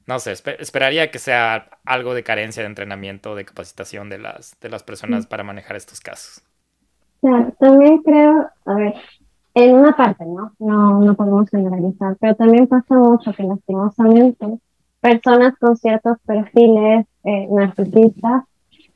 [0.07, 4.69] no sé, esperaría que sea algo de carencia de entrenamiento, de capacitación de las, de
[4.69, 6.43] las personas para manejar estos casos.
[7.21, 8.95] Claro, también creo, a ver,
[9.55, 10.53] en una parte, ¿no?
[10.59, 14.59] No, no podemos generalizar, pero también pasa mucho que lastimosamente
[15.01, 18.45] personas con ciertos perfiles eh, narcisistas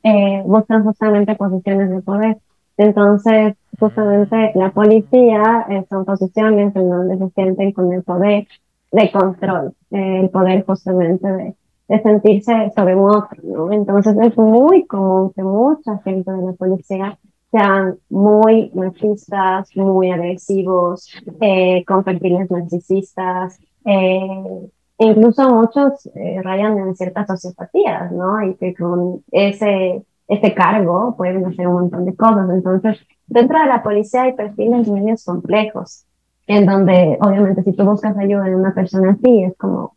[0.03, 2.37] eh, buscan justamente posiciones de poder.
[2.77, 8.47] Entonces, justamente la policía eh, son posiciones en donde se sienten con el poder
[8.91, 11.55] de control, eh, el poder justamente de,
[11.89, 13.71] de sentirse sobre un otro, ¿no?
[13.71, 17.17] Entonces es muy común que mucha gente de la policía
[17.51, 26.95] sean muy machistas, muy agresivos, eh, con perfiles narcisistas, eh, incluso muchos eh, rayan en
[26.95, 28.43] ciertas sociopatías, ¿no?
[28.43, 32.49] Y que con ese, ese cargo pueden hacer un montón de cosas.
[32.49, 36.05] Entonces, dentro de la policía hay perfiles medios complejos,
[36.47, 39.95] en donde obviamente si tú buscas ayuda en una persona así, es como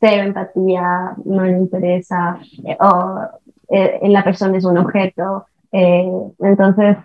[0.00, 3.20] cero empatía, no le interesa, eh, o
[3.68, 5.46] eh, la persona es un objeto.
[5.70, 6.96] entonces,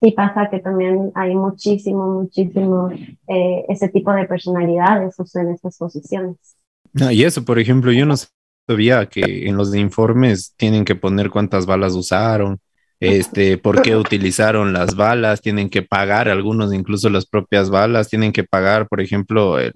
[0.00, 2.90] sí pasa que también hay muchísimo, muchísimo
[3.28, 6.36] eh, ese tipo de personalidades en estas posiciones.
[6.92, 8.14] No, y eso, por ejemplo, yo no
[8.66, 12.58] sabía que en los informes tienen que poner cuántas balas usaron,
[13.00, 18.32] este, por qué utilizaron las balas, tienen que pagar algunos, incluso las propias balas, tienen
[18.32, 19.72] que pagar, por ejemplo, el,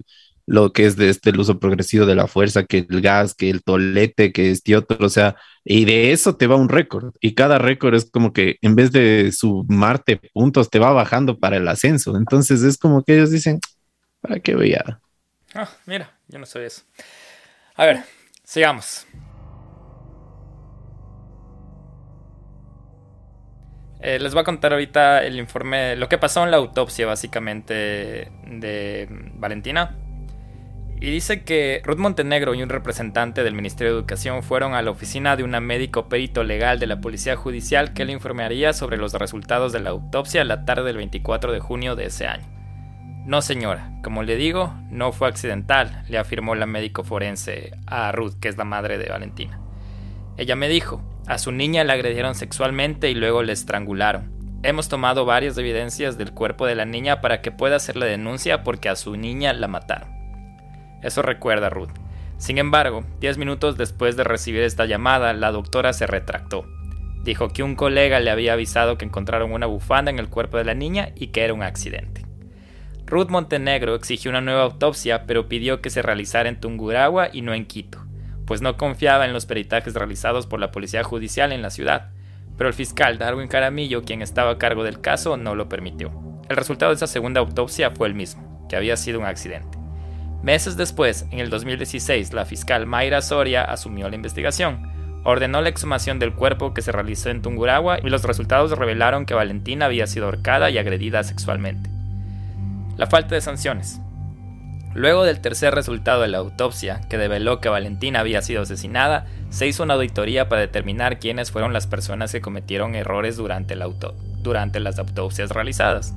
[0.51, 3.49] lo que es de este el uso progresivo de la fuerza, que el gas, que
[3.49, 7.13] el tolete, que este otro, o sea, y de eso te va un récord.
[7.21, 11.55] Y cada récord es como que en vez de sumarte puntos, te va bajando para
[11.55, 12.17] el ascenso.
[12.17, 13.61] Entonces es como que ellos dicen,
[14.19, 14.99] ¿para qué voy a...?
[15.55, 16.81] Ah, mira, yo no soy eso.
[17.75, 18.03] A ver,
[18.43, 19.07] sigamos.
[24.01, 28.29] Eh, les voy a contar ahorita el informe, lo que pasó en la autopsia básicamente
[28.47, 29.95] de Valentina.
[31.03, 34.91] Y dice que Ruth Montenegro y un representante del Ministerio de Educación fueron a la
[34.91, 39.13] oficina de un médico perito legal de la Policía Judicial que le informaría sobre los
[39.13, 42.45] resultados de la autopsia la tarde del 24 de junio de ese año.
[43.25, 48.35] No señora, como le digo, no fue accidental, le afirmó la médico forense a Ruth,
[48.39, 49.59] que es la madre de Valentina.
[50.37, 54.31] Ella me dijo, a su niña la agredieron sexualmente y luego le estrangularon.
[54.61, 58.61] Hemos tomado varias evidencias del cuerpo de la niña para que pueda hacer la denuncia
[58.61, 60.20] porque a su niña la mataron.
[61.01, 61.91] Eso recuerda Ruth.
[62.37, 66.65] Sin embargo, 10 minutos después de recibir esta llamada, la doctora se retractó.
[67.23, 70.65] Dijo que un colega le había avisado que encontraron una bufanda en el cuerpo de
[70.65, 72.25] la niña y que era un accidente.
[73.05, 77.53] Ruth Montenegro exigió una nueva autopsia, pero pidió que se realizara en Tungurahua y no
[77.53, 77.99] en Quito,
[78.47, 82.09] pues no confiaba en los peritajes realizados por la policía judicial en la ciudad.
[82.57, 86.11] Pero el fiscal Darwin Caramillo, quien estaba a cargo del caso, no lo permitió.
[86.49, 89.80] El resultado de esa segunda autopsia fue el mismo, que había sido un accidente.
[90.43, 94.89] Meses después, en el 2016, la fiscal Mayra Soria asumió la investigación.
[95.23, 99.35] ordenó la exhumación del cuerpo que se realizó en Tunguragua y los resultados revelaron que
[99.35, 101.91] Valentina había sido ahorcada y agredida sexualmente.
[102.97, 104.01] La falta de sanciones.
[104.95, 109.67] Luego del tercer resultado de la autopsia, que develó que Valentina había sido asesinada, se
[109.67, 115.51] hizo una auditoría para determinar quiénes fueron las personas que cometieron errores durante las autopsias
[115.51, 116.15] realizadas.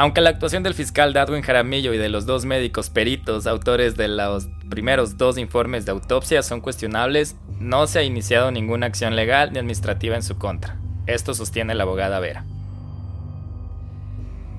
[0.00, 4.06] Aunque la actuación del fiscal Dadwin Jaramillo y de los dos médicos peritos, autores de
[4.06, 9.52] los primeros dos informes de autopsia, son cuestionables, no se ha iniciado ninguna acción legal
[9.52, 10.76] ni administrativa en su contra.
[11.08, 12.44] Esto sostiene la abogada Vera.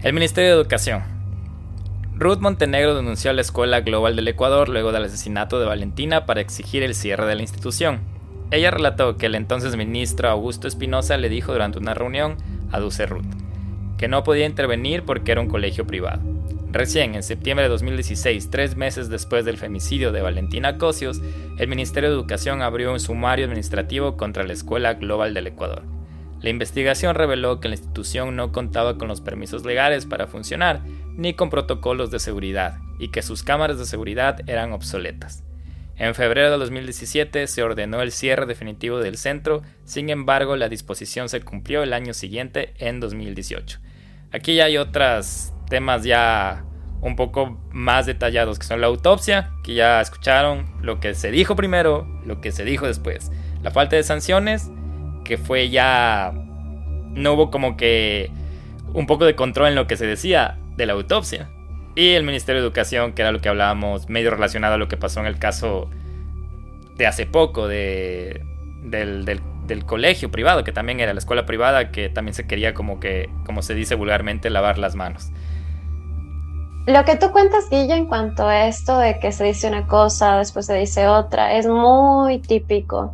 [0.04, 1.04] El Ministerio de Educación.
[2.16, 6.42] Ruth Montenegro denunció a la Escuela Global del Ecuador luego del asesinato de Valentina para
[6.42, 8.02] exigir el cierre de la institución.
[8.52, 12.36] Ella relató que el entonces ministro Augusto Espinosa le dijo durante una reunión
[12.74, 13.49] a Dulce Ruth
[14.00, 16.22] que no podía intervenir porque era un colegio privado.
[16.72, 21.20] Recién, en septiembre de 2016, tres meses después del femicidio de Valentina Cosios,
[21.58, 25.84] el Ministerio de Educación abrió un sumario administrativo contra la Escuela Global del Ecuador.
[26.42, 30.82] La investigación reveló que la institución no contaba con los permisos legales para funcionar,
[31.18, 35.44] ni con protocolos de seguridad, y que sus cámaras de seguridad eran obsoletas.
[35.98, 41.28] En febrero de 2017 se ordenó el cierre definitivo del centro, sin embargo la disposición
[41.28, 43.89] se cumplió el año siguiente, en 2018.
[44.32, 46.64] Aquí ya hay otros temas ya
[47.02, 51.56] un poco más detallados, que son la autopsia, que ya escucharon lo que se dijo
[51.56, 53.32] primero, lo que se dijo después.
[53.64, 54.70] La falta de sanciones,
[55.24, 56.34] que fue ya...
[57.12, 58.30] No hubo como que
[58.94, 61.50] un poco de control en lo que se decía de la autopsia.
[61.96, 64.96] Y el Ministerio de Educación, que era lo que hablábamos, medio relacionado a lo que
[64.96, 65.90] pasó en el caso
[66.96, 68.46] de hace poco, de,
[68.84, 72.74] del, del del colegio privado, que también era la escuela privada, que también se quería
[72.74, 75.32] como que, como se dice vulgarmente, lavar las manos.
[76.86, 80.38] Lo que tú cuentas, Guilla, en cuanto a esto de que se dice una cosa,
[80.38, 83.14] después se dice otra, es muy típico,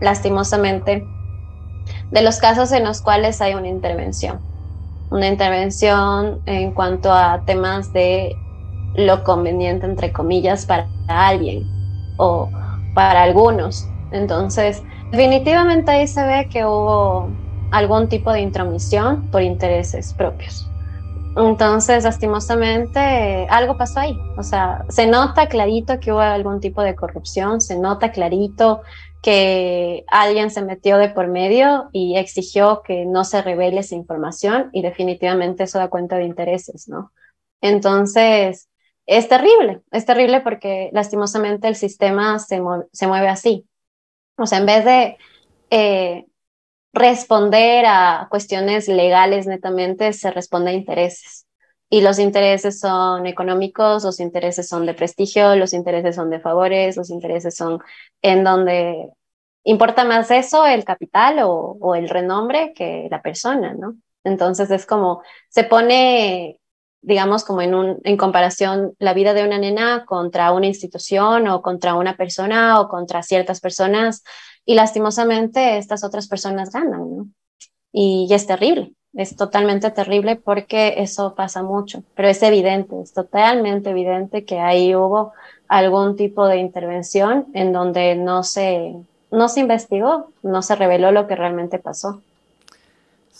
[0.00, 1.04] lastimosamente,
[2.10, 4.38] de los casos en los cuales hay una intervención.
[5.10, 8.36] Una intervención en cuanto a temas de
[8.94, 11.66] lo conveniente, entre comillas, para alguien
[12.18, 12.48] o
[12.94, 13.88] para algunos.
[14.12, 17.30] Entonces, Definitivamente ahí se ve que hubo
[17.70, 20.68] algún tipo de intromisión por intereses propios.
[21.36, 24.18] Entonces, lastimosamente, algo pasó ahí.
[24.36, 28.82] O sea, se nota clarito que hubo algún tipo de corrupción, se nota clarito
[29.22, 34.70] que alguien se metió de por medio y exigió que no se revele esa información
[34.72, 37.12] y definitivamente eso da cuenta de intereses, ¿no?
[37.60, 38.68] Entonces,
[39.06, 42.60] es terrible, es terrible porque lastimosamente el sistema se,
[42.92, 43.66] se mueve así.
[44.38, 45.18] O sea, en vez de
[45.70, 46.26] eh,
[46.92, 51.46] responder a cuestiones legales netamente, se responde a intereses.
[51.90, 56.96] Y los intereses son económicos, los intereses son de prestigio, los intereses son de favores,
[56.96, 57.80] los intereses son
[58.22, 59.10] en donde
[59.64, 63.96] importa más eso, el capital o, o el renombre, que la persona, ¿no?
[64.24, 66.57] Entonces es como, se pone
[67.00, 71.94] digamos, como en, en comparación la vida de una nena contra una institución o contra
[71.94, 74.24] una persona o contra ciertas personas
[74.64, 77.28] y lastimosamente estas otras personas ganan, ¿no?
[77.92, 83.12] Y, y es terrible, es totalmente terrible porque eso pasa mucho, pero es evidente, es
[83.12, 85.32] totalmente evidente que ahí hubo
[85.68, 88.94] algún tipo de intervención en donde no se,
[89.30, 92.22] no se investigó, no se reveló lo que realmente pasó.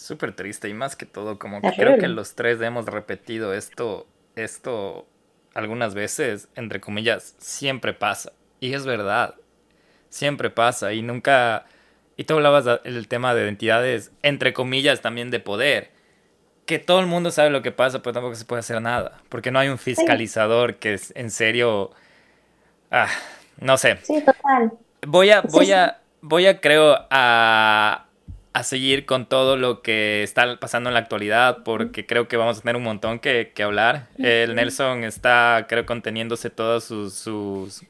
[0.09, 4.07] Súper triste y más que todo, como que creo que los tres hemos repetido esto,
[4.37, 5.07] esto
[5.53, 8.33] algunas veces, entre comillas, siempre pasa.
[8.59, 9.35] Y es verdad,
[10.09, 11.67] siempre pasa y nunca...
[12.17, 15.91] Y tú hablabas del tema de identidades, entre comillas, también de poder.
[16.65, 19.21] Que todo el mundo sabe lo que pasa, pero tampoco se puede hacer nada.
[19.29, 21.91] Porque no hay un fiscalizador que es en serio...
[22.91, 23.11] Ah,
[23.61, 23.99] no sé.
[24.05, 24.73] Sí, total.
[25.07, 28.08] Voy a, voy a, voy a, creo, a,
[28.53, 32.59] a seguir con todo lo que está pasando en la actualidad, porque creo que vamos
[32.59, 34.09] a tener un montón que, hablar.
[34.19, 37.83] El Nelson está, creo, conteniéndose todas sus, sus,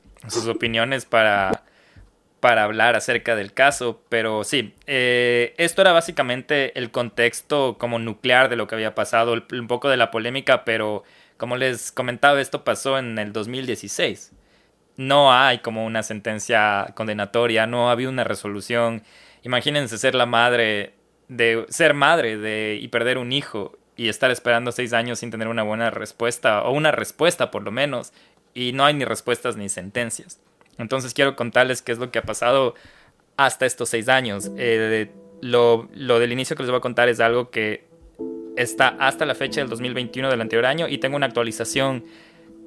[0.47, 1.63] opiniones para,
[2.41, 8.49] para hablar acerca del caso, pero sí, eh, esto era básicamente el contexto como nuclear
[8.49, 11.05] de lo que había pasado, un poco de la polémica, pero
[11.39, 14.33] como les comentaba, esto pasó en el 2016.
[14.97, 19.05] No hay como una sentencia condenatoria, no había una resolución
[19.43, 20.95] Imagínense ser la madre
[21.29, 25.49] de ser madre de y perder un hijo y estar esperando seis años sin tener
[25.49, 28.13] una buena respuesta o una respuesta por lo menos
[28.55, 30.41] y no hay ni respuestas ni sentencias.
[30.79, 32.75] Entonces quiero contarles qué es lo que ha pasado
[33.37, 34.51] hasta estos seis años.
[34.57, 35.11] Eh,
[35.41, 37.85] lo, lo, del inicio que les voy a contar es algo que
[38.57, 42.05] está hasta la fecha del 2021 del anterior año y tengo una actualización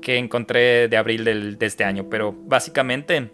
[0.02, 2.10] que encontré de abril del, de este año.
[2.10, 3.32] Pero básicamente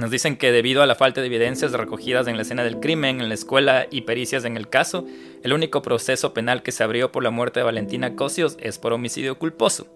[0.00, 3.20] Nos dicen que debido a la falta de evidencias recogidas en la escena del crimen,
[3.20, 5.04] en la escuela y pericias en el caso,
[5.42, 8.94] el único proceso penal que se abrió por la muerte de Valentina Cosios es por
[8.94, 9.88] homicidio culposo.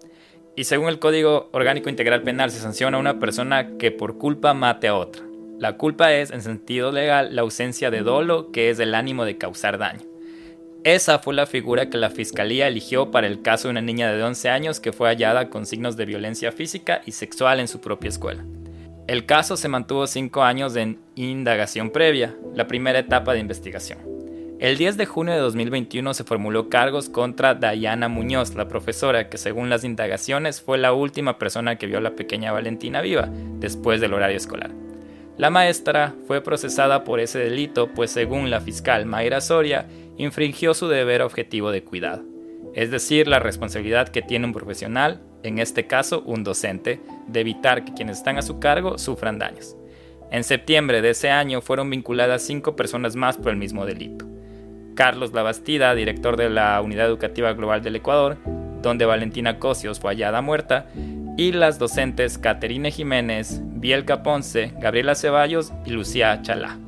[0.55, 4.53] Y según el Código Orgánico Integral Penal se sanciona a una persona que por culpa
[4.53, 5.23] mate a otra.
[5.57, 9.39] La culpa es, en sentido legal, la ausencia de dolo, que es el ánimo de
[9.39, 10.03] causar daño.
[10.83, 14.21] Esa fue la figura que la fiscalía eligió para el caso de una niña de
[14.21, 18.09] 11 años que fue hallada con signos de violencia física y sexual en su propia
[18.09, 18.45] escuela.
[19.07, 23.99] El caso se mantuvo cinco años en indagación previa, la primera etapa de investigación.
[24.57, 29.37] El 10 de junio de 2021 se formuló cargos contra Dayana Muñoz, la profesora que
[29.37, 33.29] según las indagaciones fue la última persona que vio a la pequeña Valentina viva
[33.59, 34.71] después del horario escolar.
[35.37, 39.85] La maestra fue procesada por ese delito, pues según la fiscal Mayra Soria,
[40.17, 42.23] infringió su deber objetivo de cuidado,
[42.73, 47.85] es decir, la responsabilidad que tiene un profesional, en este caso un docente, de evitar
[47.85, 49.75] que quienes están a su cargo sufran daños.
[50.31, 54.25] En septiembre de ese año fueron vinculadas cinco personas más por el mismo delito.
[54.95, 58.37] Carlos Labastida, director de la Unidad Educativa Global del Ecuador,
[58.81, 60.87] donde Valentina Cosios fue hallada muerta,
[61.37, 66.79] y las docentes Caterine Jiménez, Bielka Ponce, Gabriela Ceballos y Lucía Chalá.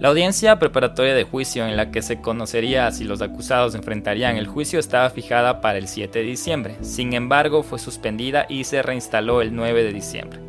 [0.00, 4.46] La audiencia preparatoria de juicio en la que se conocería si los acusados enfrentarían el
[4.46, 9.42] juicio estaba fijada para el 7 de diciembre, sin embargo fue suspendida y se reinstaló
[9.42, 10.40] el 9 de diciembre.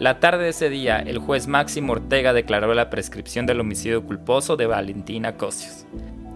[0.00, 4.56] La tarde de ese día, el juez Máximo Ortega declaró la prescripción del homicidio culposo
[4.56, 5.86] de Valentina Cosios.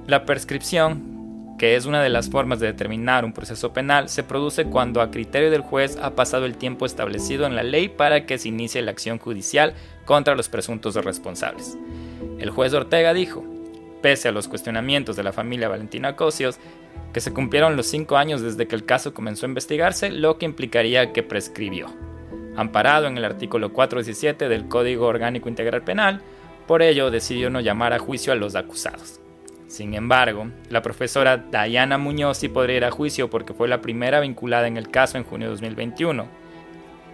[0.07, 4.67] La prescripción, que es una de las formas de determinar un proceso penal, se produce
[4.67, 8.39] cuando a criterio del juez ha pasado el tiempo establecido en la ley para que
[8.39, 11.77] se inicie la acción judicial contra los presuntos responsables.
[12.41, 13.45] El juez Ortega dijo,
[14.01, 16.59] pese a los cuestionamientos de la familia Valentina Cosios,
[17.13, 20.47] que se cumplieron los cinco años desde que el caso comenzó a investigarse, lo que
[20.47, 21.89] implicaría que prescribió.
[22.57, 26.23] Amparado en el artículo 417 del Código Orgánico Integral Penal,
[26.67, 29.21] por ello decidió no llamar a juicio a los acusados.
[29.67, 34.19] Sin embargo, la profesora Diana Muñoz sí podría ir a juicio porque fue la primera
[34.19, 36.27] vinculada en el caso en junio de 2021.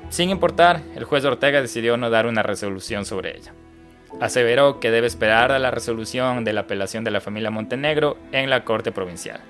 [0.08, 3.52] Sin importar, el juez Ortega decidió no dar una resolución sobre ella
[4.20, 8.50] aseveró que debe esperar a la resolución de la apelación de la familia Montenegro en
[8.50, 9.40] la Corte Provincial.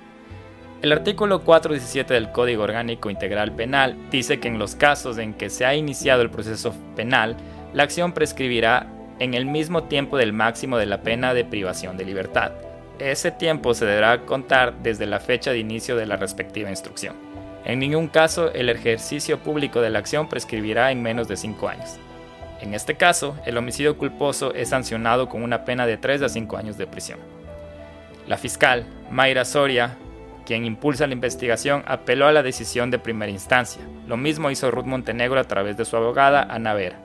[0.81, 5.49] El artículo 417 del Código Orgánico Integral Penal dice que en los casos en que
[5.49, 7.35] se ha iniciado el proceso penal,
[7.73, 8.87] la acción prescribirá
[9.19, 12.51] en el mismo tiempo del máximo de la pena de privación de libertad.
[12.99, 17.15] Ese tiempo se deberá contar desde la fecha de inicio de la respectiva instrucción.
[17.65, 21.97] En ningún caso el ejercicio público de la acción prescribirá en menos de cinco años.
[22.61, 26.57] En este caso, el homicidio culposo es sancionado con una pena de 3 a 5
[26.57, 27.19] años de prisión.
[28.27, 29.95] La fiscal, Mayra Soria,
[30.45, 33.81] quien impulsa la investigación, apeló a la decisión de primera instancia.
[34.07, 36.99] Lo mismo hizo Ruth Montenegro a través de su abogada, Ana Vera.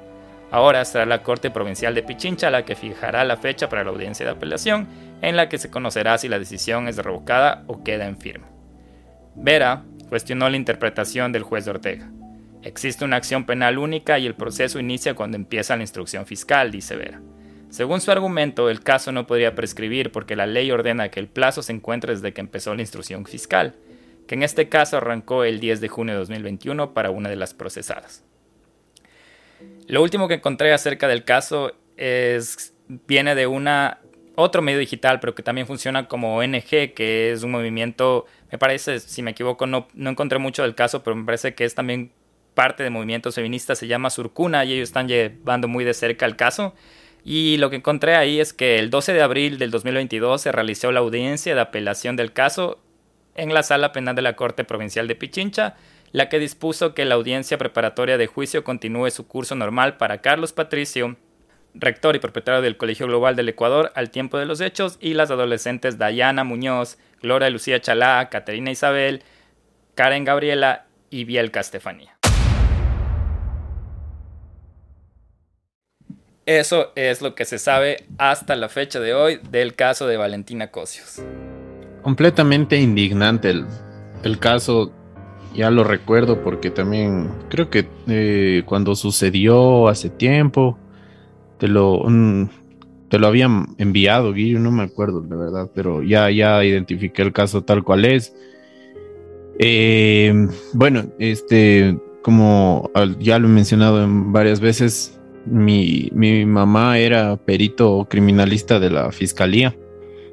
[0.51, 4.27] Ahora será la Corte Provincial de Pichincha la que fijará la fecha para la audiencia
[4.27, 4.87] de apelación,
[5.23, 8.47] en la que se conocerá si la decisión es revocada o queda en firme.
[9.35, 12.11] Vera cuestionó la interpretación del juez de Ortega.
[12.63, 16.95] Existe una acción penal única y el proceso inicia cuando empieza la instrucción fiscal, dice
[16.95, 17.21] Vera.
[17.71, 21.63] Según su argumento, el caso no podría prescribir porque la ley ordena que el plazo
[21.63, 23.75] se encuentre desde que empezó la instrucción fiscal,
[24.29, 27.55] que en este caso arrancó el 10 de junio de 2021 para una de las
[27.55, 28.25] procesadas.
[29.89, 33.99] Lo último que encontré acerca del caso es, viene de una,
[34.37, 39.01] otro medio digital, pero que también funciona como ONG, que es un movimiento, me parece,
[39.01, 42.13] si me equivoco, no, no encontré mucho del caso, pero me parece que es también
[42.55, 46.37] parte de movimientos feministas se llama Surcuna y ellos están llevando muy de cerca el
[46.37, 46.75] caso.
[47.25, 50.91] Y lo que encontré ahí es que el 12 de abril del 2022 se realizó
[50.91, 52.81] la audiencia de apelación del caso
[53.35, 55.77] en la sala penal de la Corte Provincial de Pichincha,
[56.11, 60.53] la que dispuso que la audiencia preparatoria de juicio continúe su curso normal para Carlos
[60.53, 61.17] Patricio,
[61.75, 65.31] rector y propietario del Colegio Global del Ecuador al tiempo de los hechos, y las
[65.31, 69.23] adolescentes Dayana Muñoz, Gloria Lucía Chalá, Caterina Isabel,
[69.95, 72.12] Karen Gabriela y Bielka Estefanía.
[76.47, 80.73] Eso es lo que se sabe hasta la fecha de hoy del caso de Valentina
[80.73, 81.23] Cosios.
[82.03, 83.55] Completamente indignante
[84.25, 84.93] el, caso,
[85.55, 90.77] ya lo recuerdo porque también creo que eh, cuando sucedió hace tiempo,
[91.59, 92.05] te lo,
[93.09, 97.33] te lo habían enviado, Guillo, no me acuerdo de verdad, pero ya, ya identifiqué el
[97.33, 98.35] caso tal cual es.
[99.61, 102.91] Eh, bueno, este, como
[103.21, 106.11] ya lo he mencionado en varias veces, mi,
[106.47, 109.75] mamá era perito criminalista de la fiscalía.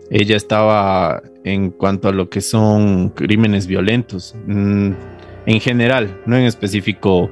[0.10, 4.91] Ella estaba en cuanto a lo que son crímenes violentos, mm,
[5.45, 7.30] en general, no en específico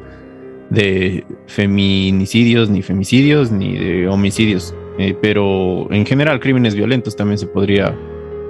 [0.70, 4.76] de feminicidios, ni femicidios, ni de homicidios.
[5.00, 7.96] Eh, pero en general crímenes violentos también se podría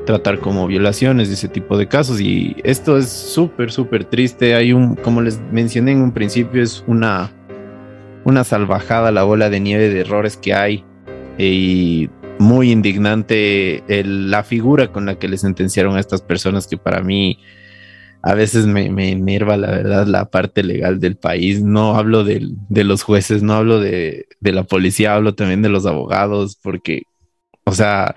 [0.05, 4.55] tratar como violaciones de ese tipo de casos y esto es súper, súper triste.
[4.55, 7.31] Hay un, como les mencioné en un principio, es una,
[8.23, 10.83] una salvajada la bola de nieve de errores que hay
[11.37, 12.09] y
[12.39, 17.39] muy indignante la figura con la que le sentenciaron a estas personas que para mí
[18.21, 21.61] a veces me, me enerva la verdad la parte legal del país.
[21.61, 25.85] No hablo de los jueces, no hablo de, de la policía, hablo también de los
[25.85, 27.03] abogados, porque,
[27.63, 28.15] o sea,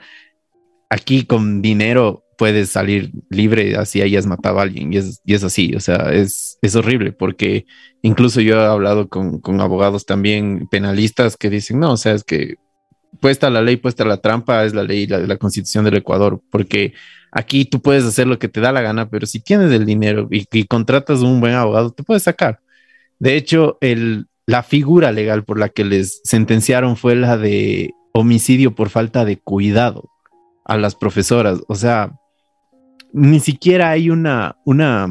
[0.88, 5.44] aquí con dinero puedes salir libre así hayas matado a alguien y es, y es
[5.44, 7.66] así, o sea, es, es horrible porque
[8.00, 12.24] incluso yo he hablado con, con, abogados también penalistas que dicen, no, o sea, es
[12.24, 12.56] que
[13.20, 16.94] puesta la ley, puesta la trampa, es la ley la, la, constitución del Ecuador, porque
[17.30, 20.26] aquí tú puedes hacer lo que te da la gana, pero si tienes el dinero
[20.30, 22.60] y, y contratas un buen abogado, te puedes sacar.
[23.18, 28.74] De hecho, el, la figura legal por la que les sentenciaron fue la de homicidio
[28.74, 30.08] por falta de cuidado
[30.64, 31.60] a las profesoras.
[31.68, 32.19] O sea,
[33.12, 35.08] ni siquiera hay una, una,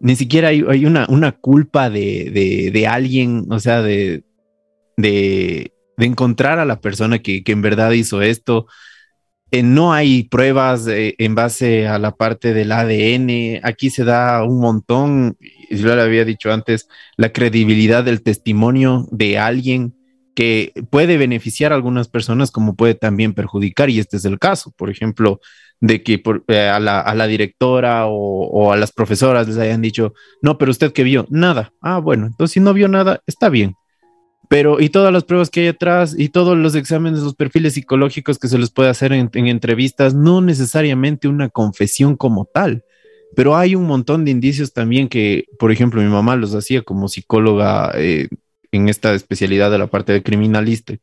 [0.00, 4.24] ni siquiera hay, hay una, una, culpa de, de, de, alguien, o sea, de,
[4.96, 8.66] de, de encontrar a la persona que, que, en verdad hizo esto.
[9.52, 13.60] Eh, no hay pruebas eh, en base a la parte del ADN.
[13.64, 15.36] Aquí se da un montón,
[15.70, 19.94] yo le había dicho antes, la credibilidad del testimonio de alguien
[20.34, 24.72] que puede beneficiar a algunas personas como puede también perjudicar, y este es el caso,
[24.76, 25.40] por ejemplo,
[25.80, 30.12] de que eh, a, la, a, la, directora o, a las profesoras les hayan dicho,
[30.42, 31.72] no, pero usted que vio, nada.
[31.80, 33.74] Ah, bueno, entonces si no vio nada, está bien.
[34.48, 38.38] Pero y todas las pruebas que hay atrás y todos los exámenes, los perfiles psicológicos
[38.38, 42.84] que se les puede hacer en, en entrevistas, no necesariamente una confesión como tal.
[43.36, 47.08] Pero hay un montón de indicios también que, por ejemplo, mi mamá los hacía como
[47.08, 48.28] psicóloga eh,
[48.72, 50.94] en esta especialidad de la parte de criminalista,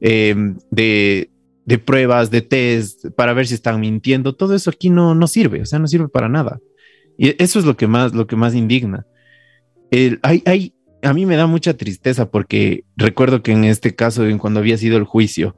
[0.00, 0.34] eh,
[0.70, 1.29] de,
[1.64, 5.62] de, pruebas, de test, para ver si están mintiendo, todo eso aquí no, no sirve,
[5.62, 6.60] o sea, no sirve para nada.
[7.18, 9.06] Y eso es lo que más, lo que más indigna.
[9.90, 14.26] El, hay, hay, a mí me da mucha tristeza porque recuerdo que en este caso,
[14.26, 15.56] en cuando había sido el juicio,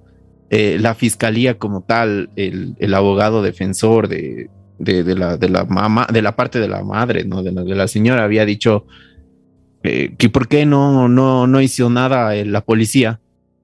[0.51, 6.07] eh, la fiscalía como tal, el, el abogado defensor de, de, la, de la mamá,
[6.13, 7.43] de la parte de la madre, ¿no?
[7.43, 8.87] De la, de la señora había dicho,
[9.83, 13.21] eh, que por qué no, no, no hizo nada la policía.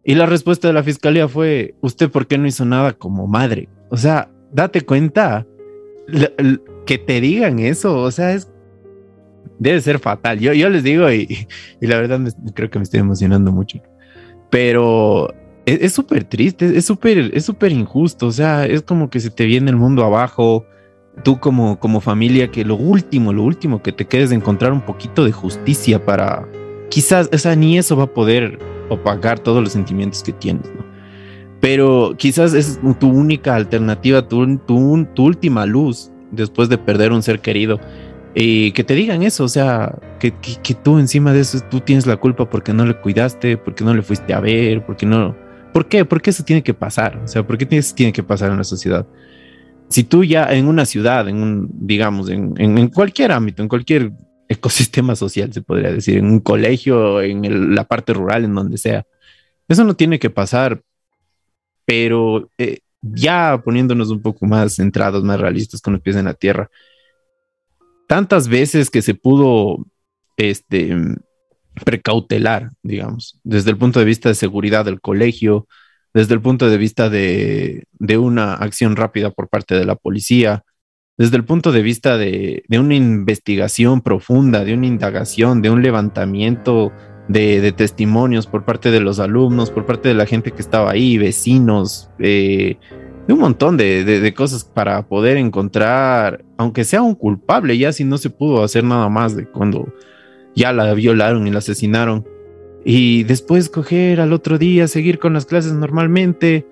[0.08, 3.68] Y la respuesta de la fiscalía fue, ¿usted por qué no hizo nada como madre?
[3.90, 5.46] O sea, date cuenta
[6.86, 8.50] que te digan eso, o sea, es
[9.58, 10.40] debe ser fatal.
[10.40, 11.46] Yo, yo les digo y,
[11.80, 12.20] la verdad
[12.54, 13.82] creo que me estoy emocionando mucho,
[14.48, 15.34] pero
[15.66, 19.44] es súper triste, es súper es súper injusto, o sea, es como que se te
[19.44, 20.64] viene el mundo abajo.
[21.22, 24.80] Tú como, como familia, que lo último, lo último que te quedes de encontrar un
[24.80, 26.48] poquito de justicia para,
[26.88, 30.70] quizás, o sea, ni eso va a poder opacar todos los sentimientos que tienes.
[31.60, 37.40] Pero quizás es tu única alternativa, tu, tu, última luz después de perder un ser
[37.40, 37.80] querido.
[38.34, 42.06] Y que te digan eso, o sea, que, que, tú encima de eso, tú tienes
[42.06, 45.34] la culpa porque no le cuidaste, porque no le fuiste a ver, porque no...
[45.72, 46.04] ¿Por qué?
[46.04, 47.20] ¿Por qué eso tiene que pasar?
[47.24, 49.06] O sea, ¿por qué eso tiene que pasar en la sociedad?
[49.88, 54.12] si tú ya en una ciudad, en un, digamos, en, en, cualquier ámbito, en cualquier
[54.48, 59.06] ecosistema social, se podría decir, en un colegio, en la parte rural, en donde sea,
[59.68, 60.82] eso no tiene que pasar,
[61.84, 66.34] pero eh, ya poniéndonos un poco más centrados, más realistas, con los pies en la
[66.34, 66.70] tierra,
[68.06, 69.84] tantas veces que se pudo,
[70.36, 70.96] este,
[71.84, 75.66] precautelar, digamos, desde el punto de vista de seguridad del colegio,
[76.14, 77.86] desde el punto de vista de,
[78.18, 80.64] una acción rápida por parte de la policía,
[81.18, 85.82] desde el punto de vista de, de una investigación profunda, de una indagación, de un
[85.82, 86.92] levantamiento
[87.26, 90.92] de, de, testimonios por parte de los alumnos, por parte de la gente que estaba
[90.92, 92.76] ahí, vecinos, eh,
[93.26, 98.04] de un montón de, de, cosas para poder encontrar, aunque sea un culpable, ya si
[98.04, 99.92] no se pudo hacer nada más de cuando
[100.54, 102.24] ya la violaron y la asesinaron
[102.84, 106.66] y después coger al otro día, seguir con las clases normalmente,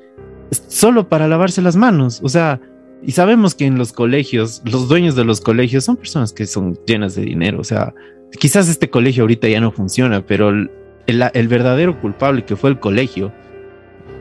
[0.50, 2.20] solo para lavarse las manos.
[2.22, 2.60] O sea,
[3.06, 6.76] y sabemos que en los colegios, los dueños de los colegios son personas que son
[6.86, 7.60] llenas de dinero.
[7.60, 7.94] O sea,
[8.36, 10.72] quizás este colegio ahorita ya no funciona, pero el,
[11.06, 13.32] el, el verdadero culpable que fue el colegio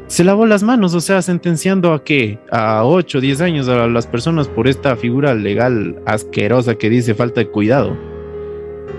[0.05, 2.37] se lavó las manos, o sea, sentenciando a qué?
[2.51, 7.41] A 8, 10 años a las personas por esta figura legal asquerosa que dice falta
[7.41, 7.97] de cuidado.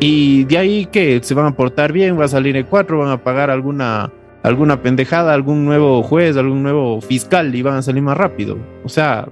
[0.01, 3.11] Y de ahí que se van a portar bien, va a salir el 4, van
[3.11, 4.12] a pagar alguna,
[4.43, 8.59] alguna pendejada, algún nuevo juez, algún nuevo fiscal y van a salir más rápido.
[8.82, 9.28] O sea,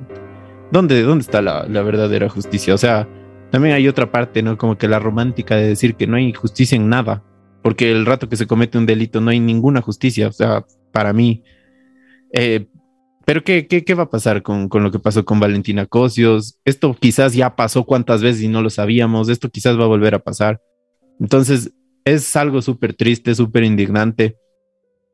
[0.75, 2.75] ¿dónde, dónde está la, la verdadera justicia?
[2.75, 3.09] O sea,
[3.53, 4.59] también hay otra parte, ¿no?
[4.59, 7.23] Como que la romántica de decir que no hay justicia en nada,
[7.63, 11.13] porque el rato que se comete un delito no hay ninguna justicia, o sea, para
[11.13, 11.45] mí.
[12.33, 12.67] Eh,
[13.25, 16.59] pero ¿qué, qué, qué va a pasar con, con, lo que pasó con Valentina Cosios?
[16.65, 20.17] Esto quizás ya pasó cuántas veces y no lo sabíamos, esto quizás va a volver
[20.17, 20.61] a pasar.
[21.21, 21.73] Entonces,
[22.05, 24.37] es algo súper triste, súper indignante,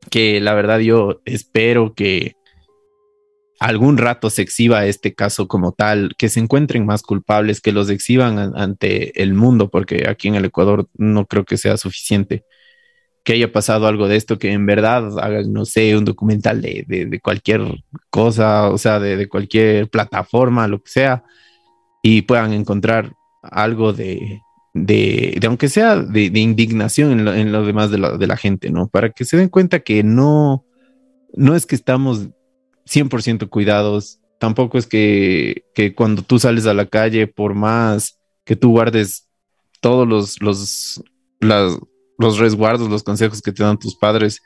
[0.09, 2.35] que la verdad yo espero que
[3.61, 7.91] algún rato se exhiba este caso como tal, que se encuentren más culpables, que los
[7.91, 12.43] exhiban ante el mundo, porque aquí en el Ecuador no creo que sea suficiente
[13.23, 16.85] que haya pasado algo de esto, que en verdad hagan, no sé, un documental de,
[16.87, 17.61] de, cualquier
[18.09, 21.23] cosa, o sea, de, de, cualquier plataforma, lo que sea,
[22.01, 24.41] y puedan encontrar algo de,
[24.73, 28.87] de, aunque sea de, indignación en lo, demás de la, de la, gente, ¿no?
[28.87, 30.65] Para que se den cuenta que no,
[31.35, 32.29] no es que estamos
[32.85, 38.55] 100% cuidados, tampoco es que, que, cuando tú sales a la calle, por más que
[38.55, 39.29] tú guardes
[39.81, 41.03] todos los, los,
[41.39, 41.77] las,
[42.17, 44.41] los resguardos, los consejos que te dan tus padres,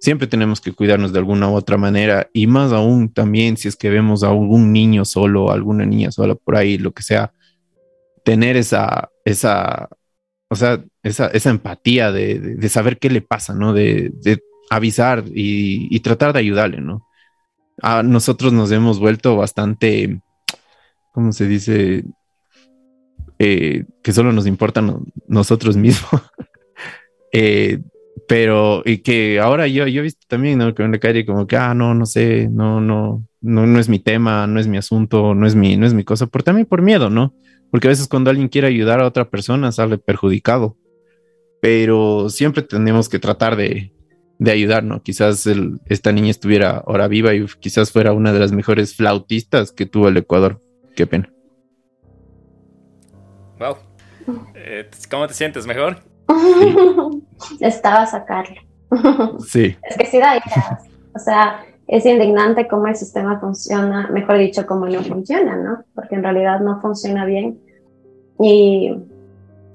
[0.00, 3.76] siempre tenemos que cuidarnos de alguna u otra manera y más aún también si es
[3.76, 7.32] que vemos a algún niño solo, alguna niña sola por ahí, lo que sea,
[8.24, 9.88] tener esa, esa,
[10.48, 13.72] o sea, esa, esa empatía de, de, saber qué le pasa, ¿no?
[13.72, 17.06] De, de avisar y, y, tratar de ayudarle, ¿no?
[17.82, 20.20] A nosotros nos hemos vuelto bastante,
[21.12, 22.04] ¿cómo se dice?
[23.38, 26.22] Eh, que solo nos importan nosotros mismos.
[27.32, 27.80] eh,
[28.28, 30.74] pero, y que ahora yo, yo he visto también, ¿no?
[30.74, 33.88] Que en la calle como que, ah, no, no sé, no, no, no, no es
[33.88, 36.66] mi tema, no es mi asunto, no es mi, no es mi cosa, por también
[36.66, 37.34] por miedo, ¿no?
[37.70, 40.76] porque a veces cuando alguien quiere ayudar a otra persona sale perjudicado,
[41.60, 43.92] pero siempre tenemos que tratar de,
[44.38, 45.02] de ayudar, ¿no?
[45.02, 49.72] Quizás el, esta niña estuviera ahora viva y quizás fuera una de las mejores flautistas
[49.72, 50.60] que tuvo el Ecuador.
[50.94, 51.32] Qué pena.
[53.58, 53.76] Wow.
[54.54, 55.66] Eh, ¿Cómo te sientes?
[55.66, 55.98] ¿Mejor?
[56.28, 57.64] Sí.
[57.64, 58.60] Estaba a sacarlo.
[59.46, 59.76] Sí.
[59.82, 60.42] Es que sí da
[61.14, 65.84] O sea, es indignante cómo el sistema funciona, mejor dicho, cómo no funciona, ¿no?
[65.94, 67.60] Porque en realidad no funciona bien.
[68.40, 68.92] Y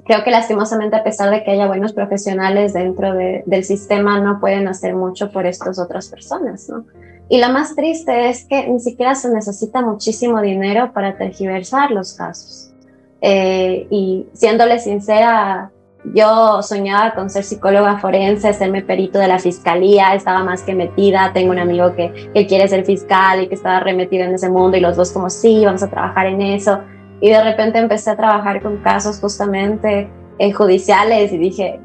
[0.06, 4.40] creo que lastimosamente, a pesar de que haya buenos profesionales dentro de, del sistema, no
[4.40, 6.86] pueden hacer mucho por estas otras personas, ¿no?
[7.30, 12.14] Y lo más triste es que ni siquiera se necesita muchísimo dinero para tergiversar los
[12.14, 12.74] casos.
[13.22, 15.72] Eh, y siéndole sincera,
[16.14, 21.32] yo soñaba con ser psicóloga forense, serme perito de la fiscalía, estaba más que metida,
[21.34, 24.76] tengo un amigo que, que quiere ser fiscal y que estaba remetido en ese mundo
[24.76, 26.82] y los dos como sí, vamos a trabajar en eso.
[27.22, 30.10] Y de repente empecé a trabajar con casos justamente
[30.40, 31.80] eh, judiciales y dije,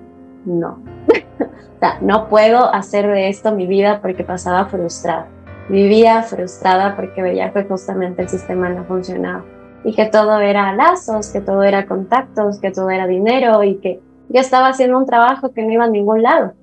[0.46, 0.82] no,
[1.38, 5.28] o sea, no puedo hacer de esto mi vida porque pasaba frustrada.
[5.68, 9.44] Vivía frustrada porque veía que justamente el sistema no funcionaba
[9.84, 14.00] y que todo era lazos, que todo era contactos, que todo era dinero y que
[14.28, 16.54] yo estaba haciendo un trabajo que no iba a ningún lado.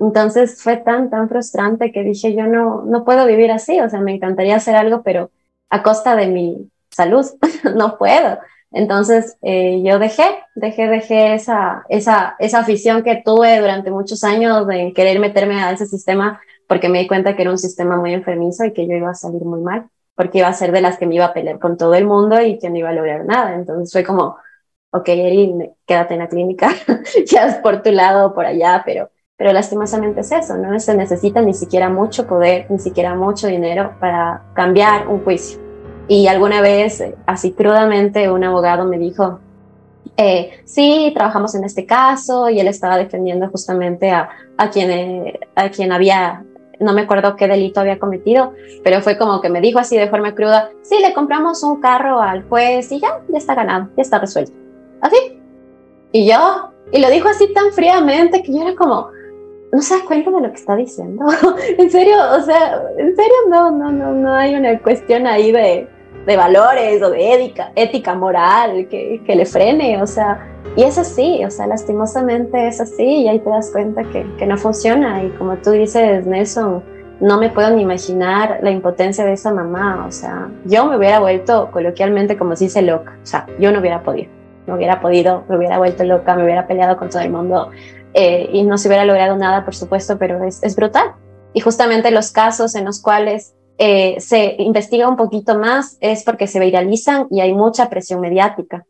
[0.00, 4.00] Entonces fue tan, tan frustrante que dije, yo no, no puedo vivir así, o sea,
[4.00, 5.30] me encantaría hacer algo, pero
[5.70, 7.26] a costa de mi salud,
[7.74, 8.38] no puedo.
[8.72, 10.24] Entonces eh, yo dejé,
[10.54, 15.70] dejé, dejé esa, esa, esa afición que tuve durante muchos años de querer meterme a
[15.70, 18.94] ese sistema porque me di cuenta que era un sistema muy enfermizo y que yo
[18.94, 21.32] iba a salir muy mal, porque iba a ser de las que me iba a
[21.32, 23.54] pelear con todo el mundo y que no iba a lograr nada.
[23.54, 24.36] Entonces fue como,
[24.90, 26.70] ok, Erin, quédate en la clínica,
[27.26, 30.96] ya es por tu lado o por allá, pero, pero lastimosamente es eso, no se
[30.96, 35.65] necesita ni siquiera mucho poder, ni siquiera mucho dinero para cambiar un juicio.
[36.08, 39.40] Y alguna vez, así crudamente, un abogado me dijo,
[40.16, 45.40] eh, sí, trabajamos en este caso y él estaba defendiendo justamente a, a, quien, eh,
[45.54, 46.44] a quien había,
[46.78, 48.52] no me acuerdo qué delito había cometido,
[48.84, 52.20] pero fue como que me dijo así de forma cruda, sí, le compramos un carro
[52.20, 54.52] al juez y ya, ya está ganado, ya está resuelto
[55.00, 55.40] así.
[56.12, 59.10] Y yo, y lo dijo así tan fríamente que yo era como,
[59.72, 61.26] no se da cuenta de lo que está diciendo.
[61.78, 65.88] en serio, o sea, en serio no, no, no, no hay una cuestión ahí de,
[66.26, 70.46] de valores o de ética, ética moral que, que, le frene, o sea,
[70.76, 74.46] y es así, o sea, lastimosamente es así y ahí te das cuenta que, que
[74.46, 76.82] no funciona y como tú dices, Nelson,
[77.20, 81.20] no me puedo ni imaginar la impotencia de esa mamá, o sea, yo me hubiera
[81.20, 85.44] vuelto coloquialmente como si se loca, o sea, yo no hubiera podido no hubiera podido,
[85.48, 87.70] me hubiera vuelto loca, me hubiera peleado con todo el mundo
[88.14, 91.12] eh, y no se hubiera logrado nada, por supuesto, pero es, es brutal.
[91.52, 96.46] Y justamente los casos en los cuales eh, se investiga un poquito más es porque
[96.46, 98.86] se viralizan y hay mucha presión mediática.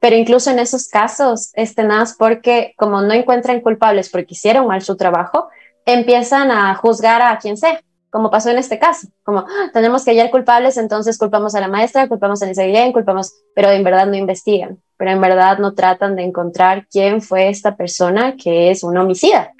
[0.00, 4.82] Pero incluso en esos casos es tenaz porque como no encuentran culpables porque hicieron mal
[4.82, 5.48] su trabajo,
[5.86, 7.80] empiezan a juzgar a quien sea
[8.14, 11.66] como pasó en este caso, como ah, tenemos que hallar culpables, entonces culpamos a la
[11.66, 12.62] maestra, culpamos a Lisa
[12.92, 17.48] culpamos, pero en verdad no investigan, pero en verdad no tratan de encontrar quién fue
[17.48, 19.52] esta persona que es un homicida.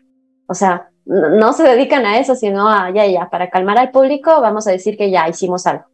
[0.47, 4.41] O sea, no, se dedican a eso, sino a, ya, ya, para calmar al público
[4.41, 5.85] vamos a decir que ya hicimos algo.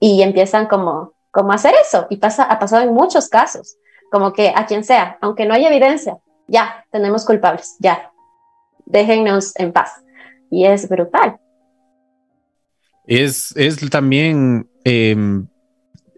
[0.00, 3.76] Y empiezan como, como a hacer eso, y pasa, ha pasado en muchos casos,
[4.10, 6.18] como que a quien sea, aunque no haya evidencia,
[6.48, 8.10] ya, tenemos culpables, ya,
[8.86, 10.02] déjennos en paz.
[10.50, 11.38] Y es brutal.
[13.06, 15.46] Es, es también, em,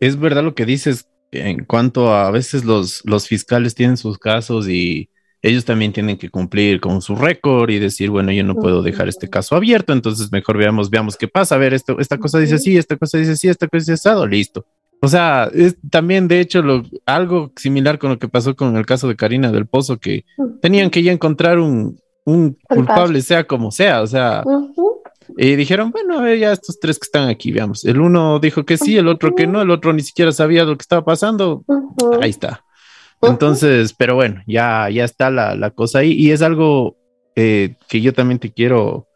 [0.01, 4.19] es verdad lo que dices en cuanto a, a veces los, los fiscales tienen sus
[4.19, 5.11] casos y
[5.47, 9.09] ellos también tienen que cumplir con su récord y decir, bueno, yo no puedo dejar
[9.09, 11.55] este caso abierto, entonces mejor veamos, veamos qué pasa.
[11.55, 14.26] A ver, esto, esta cosa dice así, esta cosa dice así, esta cosa dice asado,
[14.26, 14.66] listo.
[15.01, 18.86] O sea, es también de hecho lo, algo similar con lo que pasó con el
[18.86, 20.24] caso de Karina del Pozo, que
[20.61, 24.42] tenían que ya encontrar un, un culpable, sea como sea, o sea,
[25.36, 27.84] y dijeron, bueno, a ver, ya estos tres que están aquí, veamos.
[27.84, 30.76] El uno dijo que sí, el otro que no, el otro ni siquiera sabía lo
[30.76, 31.64] que estaba pasando.
[32.20, 32.64] Ahí está.
[33.23, 36.12] Entonces, pero bueno, ya, ya está la, la cosa ahí.
[36.12, 36.97] Y es algo
[37.35, 39.09] eh, que yo también te quiero,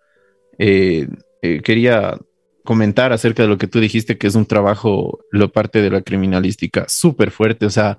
[0.59, 1.09] eh,
[1.43, 2.19] eh, quería
[2.65, 6.03] comentar acerca de lo que tú dijiste, que es un trabajo, lo parte de la
[6.03, 7.67] criminalística, súper fuerte.
[7.67, 7.99] O sea,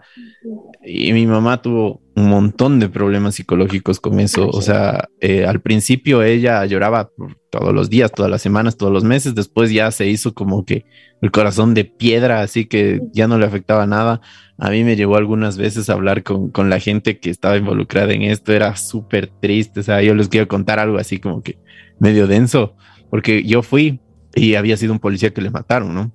[0.83, 4.47] y mi mamá tuvo un montón de problemas psicológicos con eso.
[4.49, 7.09] O sea, eh, al principio ella lloraba
[7.49, 9.35] todos los días, todas las semanas, todos los meses.
[9.35, 10.85] Después ya se hizo como que
[11.21, 14.21] el corazón de piedra, así que ya no le afectaba nada.
[14.63, 18.13] A mí me llegó algunas veces a hablar con, con la gente que estaba involucrada
[18.13, 18.53] en esto.
[18.53, 19.79] Era súper triste.
[19.79, 21.57] O sea, yo les quiero contar algo así como que
[21.97, 22.75] medio denso,
[23.09, 24.01] porque yo fui
[24.35, 26.11] y había sido un policía que le mataron, ¿no?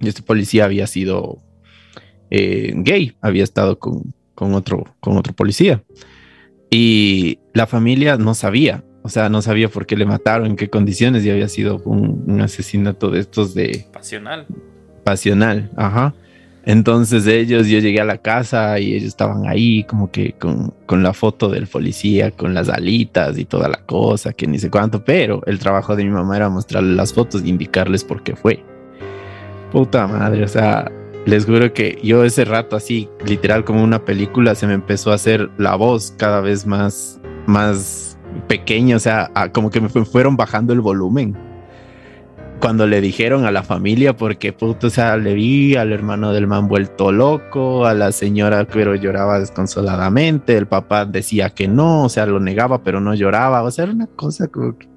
[0.00, 1.38] Y este policía había sido
[2.30, 5.82] eh, gay, había estado con, con, otro, con otro policía.
[6.70, 10.68] Y la familia no sabía, o sea, no sabía por qué le mataron, en qué
[10.68, 13.86] condiciones, y había sido un, un asesinato de estos de...
[13.94, 14.46] Pasional.
[15.04, 16.14] Pasional, ajá.
[16.68, 21.02] Entonces ellos, yo llegué a la casa y ellos estaban ahí como que con, con,
[21.02, 25.02] la foto del policía, con las alitas y toda la cosa, que ni sé cuánto,
[25.02, 28.62] pero el trabajo de mi mamá era mostrarles las fotos e indicarles por qué fue.
[29.72, 30.92] Puta madre, o sea,
[31.24, 35.14] les juro que yo ese rato así, literal como una película, se me empezó a
[35.14, 40.74] hacer la voz cada vez más, más pequeña, o sea, como que me fueron bajando
[40.74, 41.47] el volumen
[42.60, 46.46] cuando le dijeron a la familia, porque puto, o sea, le vi al hermano del
[46.46, 52.08] man vuelto loco, a la señora pero lloraba desconsoladamente, el papá decía que no, o
[52.08, 54.88] sea, lo negaba pero no lloraba, o sea, era una cosa como que...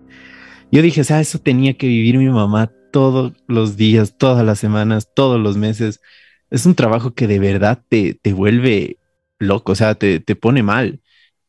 [0.71, 4.59] Yo dije, o sea, eso tenía que vivir mi mamá todos los días, todas las
[4.59, 6.01] semanas, todos los meses.
[6.49, 8.97] Es un trabajo que de verdad te, te vuelve
[9.39, 11.00] loco, o sea, te, te pone mal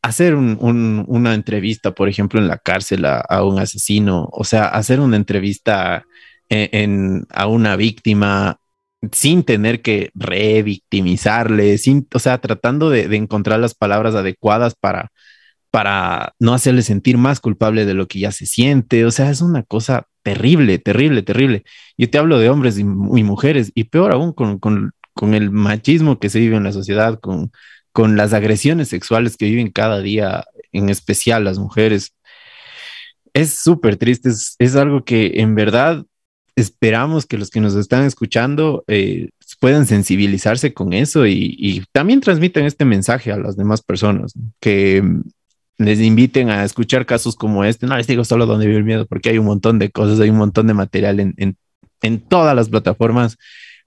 [0.03, 5.17] hacer una entrevista, por ejemplo, en la cárcel a, un asesino, o sea, hacer una
[5.17, 6.05] entrevista
[6.49, 8.59] en, a una víctima
[9.13, 15.13] sin tener que revictimizarle, sin, o sea, tratando de, encontrar las palabras adecuadas para,
[15.71, 19.05] para no hacerle sentir más culpable de lo que ya se siente.
[19.05, 21.65] O sea, es una cosa terrible, terrible, terrible.
[21.99, 26.19] Yo te hablo de hombres y, mujeres, y peor aún con, con, con, el machismo
[26.19, 27.53] que se vive en la sociedad, con,
[27.93, 32.15] con las agresiones sexuales que viven cada día, en especial las mujeres.
[33.35, 36.05] Es súper triste, es, algo que en verdad
[36.57, 39.31] esperamos que los que nos están escuchando eh,
[39.61, 45.03] puedan sensibilizarse con eso y, también transmitan este mensaje a las demás personas, que
[45.79, 47.87] les inviten a escuchar casos como este.
[47.87, 50.31] No les digo solo donde vive el miedo, porque hay un montón de cosas, hay
[50.31, 53.39] un montón de material en todas las plataformas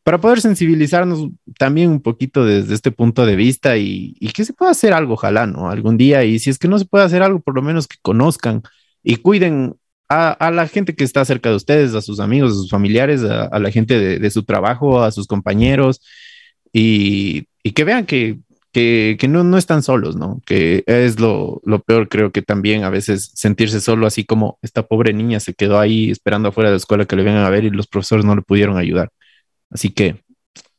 [0.06, 4.70] para poder sensibilizarnos también un poquito desde este punto de vista y, que se pueda
[4.70, 5.72] hacer algo, ojalá, ¿no?
[5.72, 7.98] Algún día, y si es que no se puede hacer algo, por lo menos que
[8.04, 8.62] conozcan
[9.04, 9.78] y cuiden
[10.08, 13.58] a, la gente que está cerca de ustedes, a sus amigos, a sus familiares, a,
[13.58, 16.02] la gente de, su trabajo, a sus compañeros,
[16.72, 18.38] y, que vean que,
[18.74, 20.40] que, no, no, están solos, ¿no?
[20.46, 24.84] Que es lo, lo, peor, creo que también a veces sentirse solo, así como esta
[24.84, 27.64] pobre niña se quedó ahí esperando afuera de la escuela que le vengan a ver
[27.64, 29.10] y los profesores no le pudieron ayudar.
[29.76, 30.24] Así que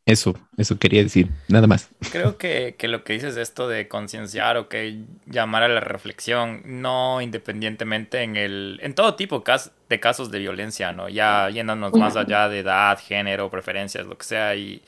[0.07, 1.91] eso, eso quería decir, nada más.
[2.11, 6.63] Creo que, que lo que dices esto de concienciar o que llamar a la reflexión,
[6.65, 9.45] no independientemente en el, en todo tipo
[9.91, 11.11] de casos de violencia, ¿no?
[11.11, 14.81] Ya yéndonos más allá de edad, género, preferencias, lo que sea, y,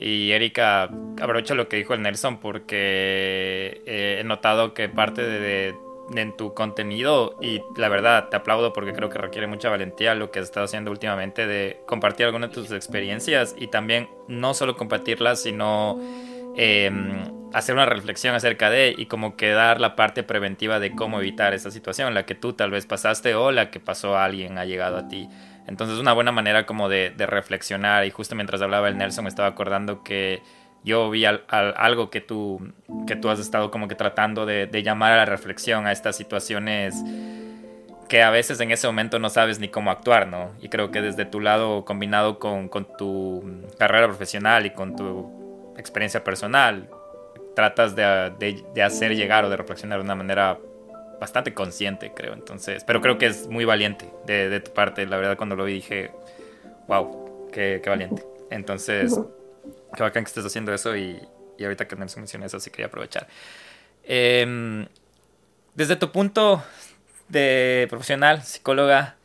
[0.00, 0.90] y Erika,
[1.22, 5.76] aprovecho lo que dijo el Nelson porque eh, he notado que parte de
[6.14, 10.30] en tu contenido y la verdad te aplaudo porque creo que requiere mucha valentía lo
[10.30, 14.76] que has estado haciendo últimamente de compartir algunas de tus experiencias y también no solo
[14.76, 15.98] compartirlas sino
[16.56, 21.20] em, hacer una reflexión acerca de y como que dar la parte preventiva de cómo
[21.20, 24.58] evitar esa situación, la que tú tal vez pasaste o la que pasó a alguien,
[24.58, 25.28] ha llegado a ti.
[25.66, 29.48] Entonces una buena manera como de, reflexionar y justo mientras hablaba el Nelson me estaba
[29.48, 30.42] acordando que
[30.84, 32.60] yo vi algo que tú,
[33.06, 36.94] que tú has estado como que tratando de, llamar a la reflexión a estas situaciones
[38.08, 40.50] que a veces en ese momento no sabes ni cómo actuar, ¿no?
[40.60, 45.74] Y creo que desde tu lado, combinado con, con tu carrera profesional y con tu
[45.78, 46.90] experiencia personal,
[47.56, 50.58] tratas de, de, hacer llegar o de reflexionar de una manera
[51.18, 52.34] bastante consciente, creo.
[52.34, 55.06] Entonces, pero creo que es muy valiente de, de tu parte.
[55.06, 56.10] La verdad, cuando lo vi dije,
[56.88, 58.22] wow, qué, qué valiente.
[58.50, 59.18] Entonces,
[59.96, 61.20] qué bacán que estés haciendo eso y,
[61.58, 63.26] y ahorita que me mencioné eso, sí quería aprovechar.
[64.04, 64.86] Em,
[65.74, 66.62] desde tu punto
[67.28, 69.16] de profesional, psicóloga,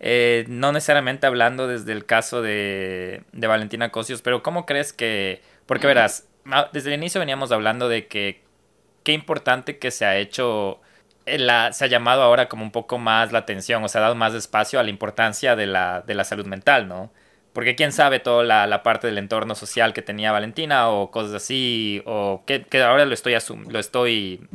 [0.00, 5.42] eh, no necesariamente hablando desde el caso de, de Valentina Cosios, pero ¿cómo crees que,
[5.66, 6.28] porque verás,
[6.72, 8.42] desde el inicio veníamos hablando de que
[9.02, 10.80] qué importante que se ha hecho,
[11.26, 11.38] eh,
[11.72, 14.34] se ha llamado ahora como un poco más la atención, o se ha dado más
[14.34, 17.10] espacio a la importancia de la, de la salud mental, ¿no?
[17.58, 21.34] Porque quién sabe toda la, la, parte del entorno social que tenía Valentina o cosas
[21.34, 23.34] así, o que, que ahora lo estoy,
[23.68, 24.46] lo estoy,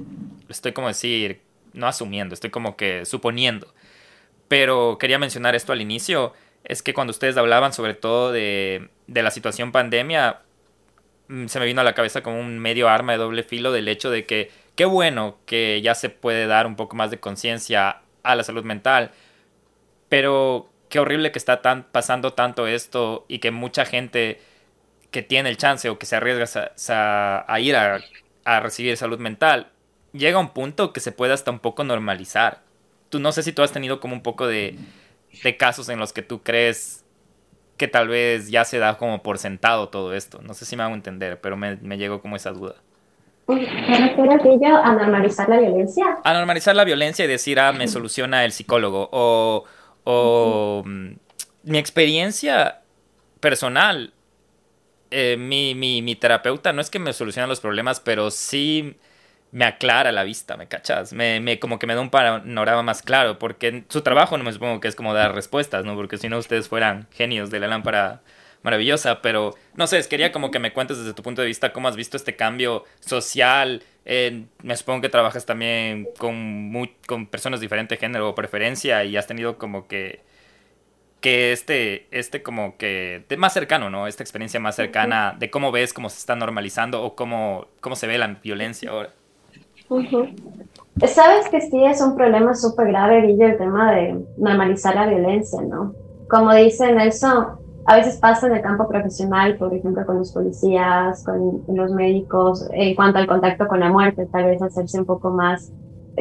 [0.47, 1.41] lo estoy como decir,
[1.74, 3.74] no asumiendo, estoy como que suponiendo.
[4.47, 6.32] Pero quería mencionar esto al inicio,
[6.64, 10.39] es que cuando ustedes hablaban sobre todo de, de la situación pandemia,
[11.28, 13.88] Mm, se me vino a la cabeza como un medio arma de doble filo del
[13.88, 18.01] hecho de que qué bueno que ya se puede dar un poco más de conciencia
[18.24, 19.12] a la salud mental,
[20.10, 24.39] pero qué horrible que está tan, pasando tanto esto y que mucha gente
[25.10, 26.46] que tiene el chance o que se arriesga
[27.48, 28.00] a, ir a,
[28.46, 29.72] a, recibir salud mental,
[30.12, 32.60] llega a un punto que se puede hasta un poco normalizar.
[33.10, 34.78] Tú no sé si tú has tenido como un poco de,
[35.44, 37.04] de casos en los que tú crees
[37.78, 40.44] que tal vez ya se da como por sentado todo esto.
[40.44, 42.76] No sé si me hago entender, pero me, me llegó como esa duda.
[43.48, 46.06] ¿Te refieres a normalizar la violencia?
[46.24, 49.10] A normalizar la violencia y decir, ah, me soluciona el psicólogo.
[49.12, 49.66] O,
[50.04, 51.12] o mm,
[51.64, 52.82] mi experiencia
[53.39, 54.14] personal,
[55.12, 58.97] eh, mi, mi, mi terapeuta no es que me solucione los problemas, pero sí
[59.51, 61.14] me aclara la vista, ¿me cachas?
[61.14, 64.51] Me, me, como que me da un panorama más claro, porque su trabajo no me
[64.51, 65.95] supongo que es como dar respuestas, ¿no?
[65.95, 68.24] Porque si no ustedes fueran genios de la lámpara
[68.64, 71.88] maravillosa, pero no sé, quería como que me cuentes desde tu punto de vista cómo
[71.88, 73.84] has visto este cambio social.
[74.06, 76.72] Me supongo que trabajas también con,
[77.08, 80.22] con personas de diferente género o preferencia y has tenido como que
[81.24, 84.08] que este, este como que de más cercano, ¿no?
[84.08, 88.08] Esta experiencia más cercana de cómo ves cómo se está normalizando o cómo, cómo se
[88.08, 89.14] ve la violencia ahora.
[91.08, 95.62] Sabes que sí es un problema súper grave, Guillo, el tema de normalizar la violencia,
[95.62, 95.93] ¿no?
[96.30, 101.24] Como dice Nelson, a veces pasa en el campo profesional, por ejemplo, con los policías,
[101.24, 105.32] con los médicos, en cuanto al contacto con la muerte, tal vez hacerse un poco
[105.32, 105.72] más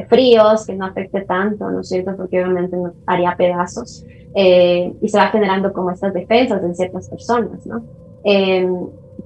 [0.08, 2.16] fríos, que no afecte tanto, ¿no es cierto?
[2.16, 4.04] Porque obviamente haría pedazos
[4.34, 7.84] eh, y se va generando como estas defensas en ciertas personas, ¿no?
[8.24, 8.68] Eh,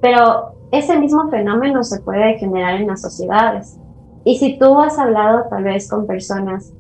[0.01, 3.79] pero ese mismo fenómeno se puede generar en las sociedades.
[4.25, 6.73] Y si tú has hablado tal vez con personas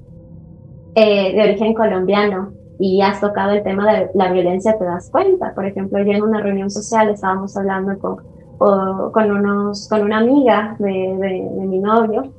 [0.95, 5.55] eh, de origen colombiano y has tocado el tema de la violencia, te das cuenta.
[5.55, 8.17] Por ejemplo, yo en una reunión social estábamos hablando con,
[8.59, 12.33] con, unos, con una amiga de, de, mi novio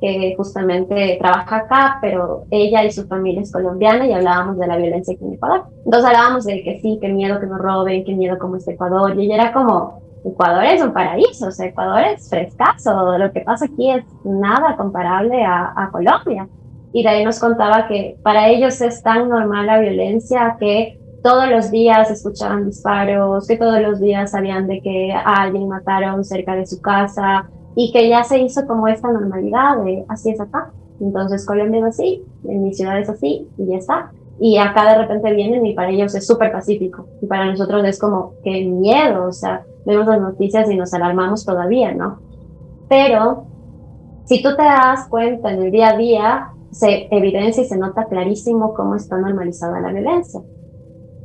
[0.00, 4.76] que justamente trabaja acá, pero ella y su familia es colombiana y hablábamos de la
[4.76, 5.64] violencia aquí en Ecuador.
[5.84, 9.18] Entonces hablábamos de que sí, qué miedo que nos roben, qué miedo como es Ecuador,
[9.18, 13.40] y ella era como, Ecuador es un paraíso, o sea, Ecuador es frescazo, lo que
[13.40, 16.48] pasa aquí es nada comparable a, Colombia.
[16.94, 21.50] Y de ahí nos contaba que para ellos es tan normal la violencia que todos
[21.50, 26.54] los días escuchaban disparos, que todos los días sabían de que a alguien mataron cerca
[26.54, 30.70] de su casa y que ya se hizo como esta normalidad de así es acá.
[31.00, 34.12] Entonces Colombia es así, en mi ciudad es así y ya está.
[34.38, 37.08] Y acá de repente vienen y para ellos es súper pacífico.
[37.20, 41.44] Y para nosotros es como, qué miedo, o sea, vemos las noticias y nos alarmamos
[41.44, 42.20] todavía, ¿no?
[42.88, 43.46] Pero
[44.26, 48.06] si tú te das cuenta en el día a día, se evidencia y se nota
[48.06, 50.40] clarísimo cómo está normalizada la violencia.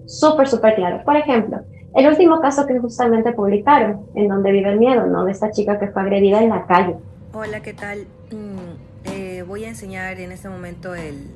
[0.06, 1.04] Súper, súper claro.
[1.04, 1.60] Por ejemplo,
[1.95, 5.26] el último caso que justamente publicaron, en donde vive el miedo, ¿no?
[5.26, 6.97] De esta chica que fue agredida en la calle.
[7.34, 8.06] Hola, ¿qué tal?
[8.32, 11.32] Mm, eh, voy a enseñar en este momento el,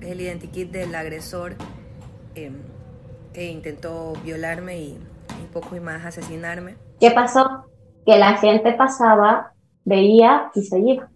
[0.00, 1.52] el identikit del agresor
[2.34, 2.50] eh,
[3.32, 4.98] que intentó violarme y
[5.40, 6.74] un poco y más asesinarme.
[6.98, 7.66] ¿Qué pasó?
[8.04, 9.52] Que la gente pasaba,
[9.84, 11.08] veía y se iba.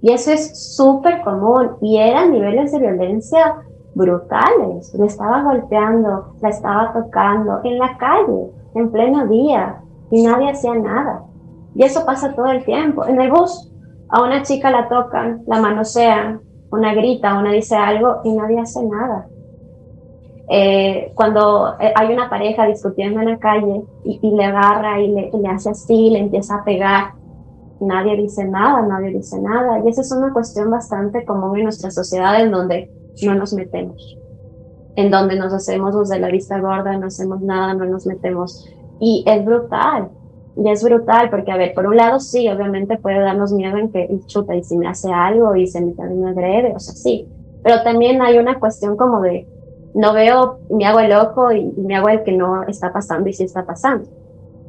[0.00, 3.56] Y eso es súper común y eran niveles de violencia
[3.94, 4.94] brutales.
[4.94, 9.80] Le estaba golpeando, la estaba tocando en la calle, en pleno día
[10.10, 11.24] y nadie hacía nada.
[11.74, 13.04] Y eso pasa todo el tiempo.
[13.06, 13.72] En el bus,
[14.08, 16.40] a una chica la tocan, la manosean,
[16.70, 19.26] una grita, una dice algo y nadie hace nada.
[20.50, 25.48] Eh, cuando eh, hay una pareja discutiendo en la calle y, le agarra y le,
[25.48, 27.12] hace así, le empieza a pegar,
[27.80, 29.80] nadie dice nada, nadie dice nada.
[29.84, 32.90] Y esa es una cuestión bastante común en nuestra sociedad en donde
[33.22, 34.18] no nos metemos,
[34.96, 38.68] en donde nos hacemos los de la vista gorda, no hacemos nada, no nos metemos.
[39.00, 40.10] Y es brutal,
[40.56, 43.90] y es brutal porque, a ver, por un lado sí, obviamente puede darnos miedo en
[43.90, 47.28] que, chuta, y si me hace algo y se me, me agrede, o sea, sí.
[47.62, 49.46] Pero también hay una cuestión como de,
[49.94, 53.32] no veo, me hago el loco y, me hago el que no está pasando y
[53.32, 54.08] sí está pasando.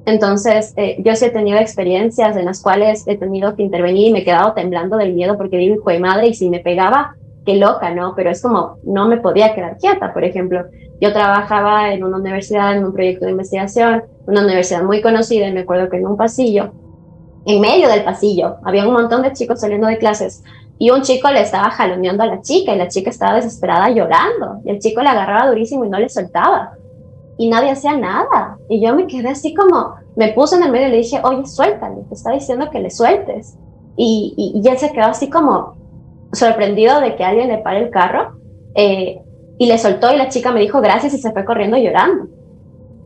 [0.09, 4.11] Entonces, eh, yo sí he tenido experiencias en las cuales he tenido que intervenir y
[4.11, 7.15] me he quedado temblando del miedo porque digo, hijo de madre, y si me pegaba,
[7.45, 8.13] qué loca, ¿no?
[8.15, 10.65] Pero es como, no me podía quedar quieta, por ejemplo.
[10.99, 15.53] Yo trabajaba en una universidad, en un proyecto de investigación, una universidad muy conocida, y
[15.53, 16.71] me acuerdo que en un pasillo,
[17.45, 20.43] en medio del pasillo, había un montón de chicos saliendo de clases
[20.79, 24.61] y un chico le estaba jaloneando a la chica y la chica estaba desesperada llorando
[24.65, 26.71] y el chico le agarraba durísimo y no le soltaba
[27.39, 28.57] y nadie hacía nada.
[28.67, 31.45] Y yo me quedé así como me puse en el medio y le dije oye
[31.45, 33.57] suéltale te está diciendo que le sueltes
[33.95, 35.77] y, y, él se quedó así como
[36.33, 38.33] sorprendido de que alguien le pare el carro
[38.75, 39.21] eh,
[39.57, 42.27] y le soltó y la chica me dijo gracias y se fue corriendo llorando.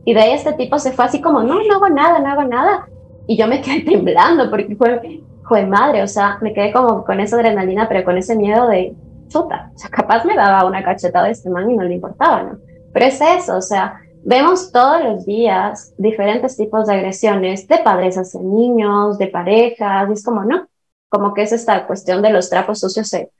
[0.04, 2.44] Y de ahí este tipo se fue así como no no hago nada no hago
[2.44, 2.88] nada
[3.28, 7.20] y yo me quedé temblando porque fue fue madre, o sea, me quedé como con
[7.20, 8.94] esa adrenalina, pero con ese miedo de
[9.28, 12.42] chuta, o sea, capaz me daba una cachetada de este man y no le importaba,
[12.42, 12.58] ¿no?
[12.94, 18.16] Pero es eso, o sea, vemos todos los días diferentes tipos de agresiones de padres
[18.16, 20.68] hacia niños, de parejas, y es como, no,
[21.08, 23.30] como que es esta cuestión de los trapos sucios se,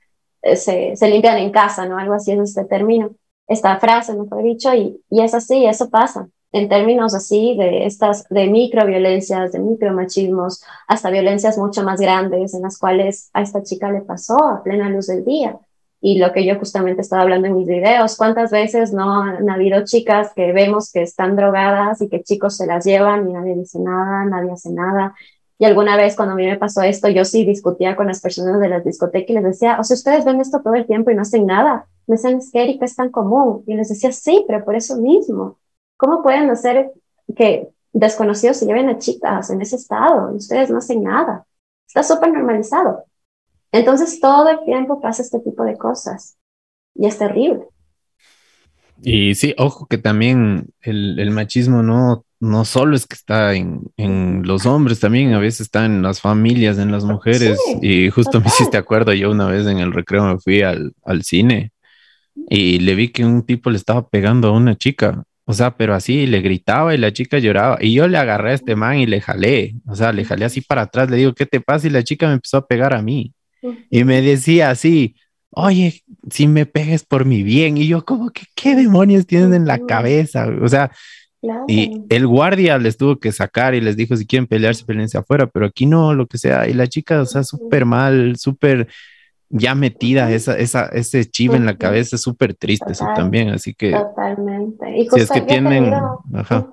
[0.55, 1.97] se, se limpian en casa, ¿no?
[1.97, 3.11] Algo así es este término,
[3.47, 8.29] esta frase, mejor dicho, y, y es así, eso pasa en términos así de estas,
[8.29, 13.91] de microviolencias, de micromachismos, hasta violencias mucho más grandes en las cuales a esta chica
[13.91, 15.59] le pasó a plena luz del día.
[16.05, 19.83] Y lo que yo justamente estaba hablando en mis videos, cuántas veces no han habido
[19.85, 23.79] chicas que vemos que están drogadas y que chicos se las llevan y nadie dice
[23.79, 25.15] nada, nadie hace nada.
[25.57, 28.59] Y alguna vez cuando a mí me pasó esto, yo sí discutía con las personas
[28.59, 31.15] de las discotecas y les decía, o sea, ustedes ven esto todo el tiempo y
[31.15, 31.87] no hacen nada.
[32.07, 33.63] Me decían, es que Erika es tan común.
[33.65, 35.57] Y les decía, sí, pero por eso mismo
[35.97, 36.91] ¿Cómo pueden hacer
[37.35, 41.45] que desconocidos se lleven a chicas en ese estado y ustedes no hacen nada?
[41.87, 43.05] Está súper normalizado.
[43.75, 46.37] Entonces todo el tiempo pasa este tipo de cosas
[46.95, 47.65] y es terrible.
[49.03, 54.65] Y sí, ojo que también el, machismo no, no solo es que está en, los
[54.65, 57.59] hombres, también a veces está en las familias, en las mujeres.
[57.81, 61.23] y justo me hiciste acuerdo, yo una vez en el recreo me fui al, al
[61.23, 61.73] cine
[62.49, 65.93] y le vi que un tipo le estaba pegando a una chica o sea, pero
[65.93, 67.77] así le gritaba y la chica lloraba.
[67.79, 69.75] Y yo le agarré a este man y le jalé.
[69.87, 71.09] O sea, le jalé así para atrás.
[71.09, 71.85] Le digo, ¿qué te pasa?
[71.85, 73.31] Y la chica me empezó a pegar a mí.
[73.89, 75.15] Y me decía así,
[75.51, 77.77] oye, si me pegues por mi bien.
[77.77, 80.47] Y yo, como que, ¿qué demonios tienen en la cabeza?
[80.61, 80.91] O sea,
[81.67, 85.47] y el guardia les tuvo que sacar y les dijo, si quieren pelearse, peleense afuera.
[85.47, 86.67] Pero aquí no, lo que sea.
[86.67, 88.87] Y la chica, o sea, súper mal, súper
[89.49, 93.73] ya metida esa, esa, ese chivo en la cabeza es súper triste eso también, así
[93.73, 93.91] que...
[93.91, 94.97] Totalmente.
[94.97, 95.93] Y si es que tienen...
[96.33, 96.67] Ajá.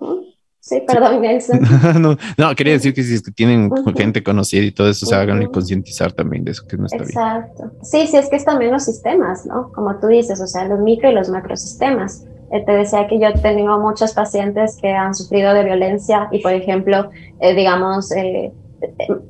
[0.63, 1.61] Sí, perdón, Nelson.
[2.01, 5.15] no, no, quería decir que si es que tienen gente conocida y todo eso, se
[5.17, 7.73] hagan y concientizar también de eso, que no está Exacto.
[7.83, 9.73] Sí, sí, es que es también los sistemas, ¿no?
[9.73, 12.25] Como tú dices, o sea, los micro y los macrosistemas.
[12.53, 16.53] Eh, te decía que yo tengo muchos pacientes que han sufrido de violencia y, por
[16.53, 17.11] ejemplo,
[17.41, 18.53] eh, digamos, eh,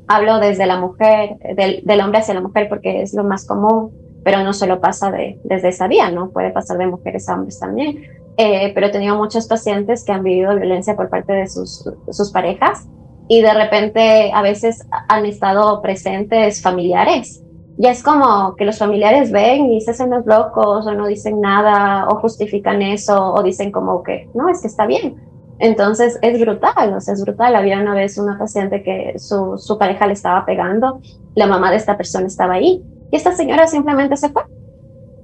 [0.09, 3.91] hablo desde la mujer, del, del, hombre hacia la mujer porque es lo más común,
[4.23, 6.29] pero no solo pasa de, desde esa vía, ¿no?
[6.29, 8.22] Puede pasar de mujeres a hombres también.
[8.37, 12.31] Eh, pero he tenido muchos pacientes que han vivido violencia por parte de sus, sus
[12.31, 12.89] parejas
[13.29, 17.43] y de repente a veces han estado presentes familiares.
[17.79, 21.41] Ya es como que los familiares ven y se hacen los locos o no dicen
[21.41, 25.17] nada o justifican eso o dicen como que no, es que está bien
[25.63, 27.55] entonces es brutal, o sea, es brutal.
[27.55, 31.01] Había una vez una paciente que su, su pareja le estaba pegando,
[31.37, 32.83] la mamá de esta persona estaba ahí
[33.13, 34.43] y esta señora simplemente se fue.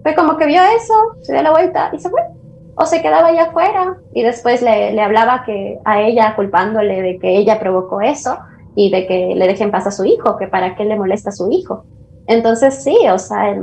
[0.05, 2.23] Fue como que vio eso, se dio la vuelta y se fue.
[2.81, 7.19] O se quedaba allá afuera y después le, le hablaba que a ella culpándole de
[7.19, 8.39] que ella provocó eso
[8.77, 11.33] y de que le dejen paz a su hijo, que para qué le molesta a
[11.33, 11.85] su hijo.
[12.29, 13.59] Entonces sí, o sea,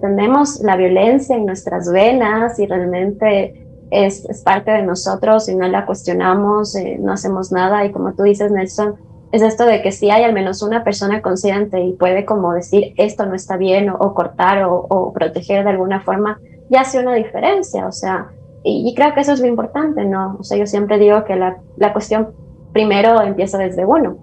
[0.00, 5.84] tenemos la violencia en nuestras venas y realmente es, parte de nosotros y no la
[5.84, 7.84] cuestionamos, eh, no hacemos nada.
[7.84, 8.96] Y como tú dices, Nelson,
[9.32, 12.94] es esto de que si hay al menos una persona consciente y puede como decir
[12.96, 17.86] esto no está bien o, cortar o, proteger de alguna forma, ya hace una diferencia.
[17.86, 18.28] O sea,
[18.64, 20.36] y, creo que eso es lo importante, ¿no?
[20.38, 22.30] O sea, yo siempre digo que la, la cuestión
[22.72, 24.18] primero empieza desde uno.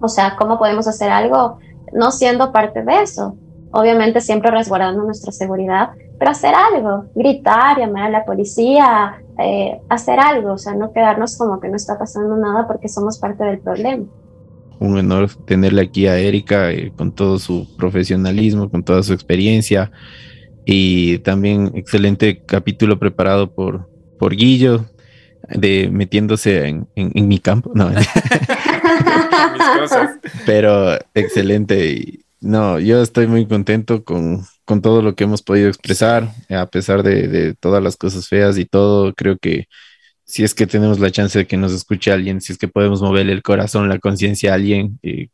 [0.00, 1.58] O sea, ¿cómo podemos hacer algo
[1.92, 3.36] no siendo parte de eso?
[3.72, 10.18] Obviamente siempre resguardando nuestra seguridad, pero hacer algo, gritar, llamar a la policía, eh, hacer
[10.18, 13.58] algo, o sea, no quedarnos como que no está pasando nada porque somos parte del
[13.58, 14.04] problema.
[14.78, 19.90] Un honor tenerle aquí a Erika eh, con todo su profesionalismo, con toda su experiencia
[20.68, 23.88] y también excelente capítulo preparado por,
[24.18, 24.84] por Guillo,
[25.48, 27.70] de metiéndose en, en, mi campo.
[27.72, 27.88] No,
[30.44, 31.92] pero excelente.
[31.92, 36.66] Y, no, yo estoy muy contento con, con, todo lo que hemos podido expresar, a
[36.66, 39.14] pesar de, de, todas las cosas feas y todo.
[39.14, 39.68] Creo que
[40.24, 43.02] si es que tenemos la chance de que nos escuche alguien, si es que podemos
[43.02, 45.28] moverle el corazón, la conciencia a alguien, eh,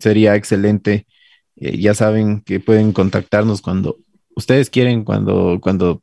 [0.00, 1.06] sería excelente.
[1.54, 3.98] Eh, ya saben que pueden contactarnos cuando
[4.36, 6.02] ustedes quieren, cuando, cuando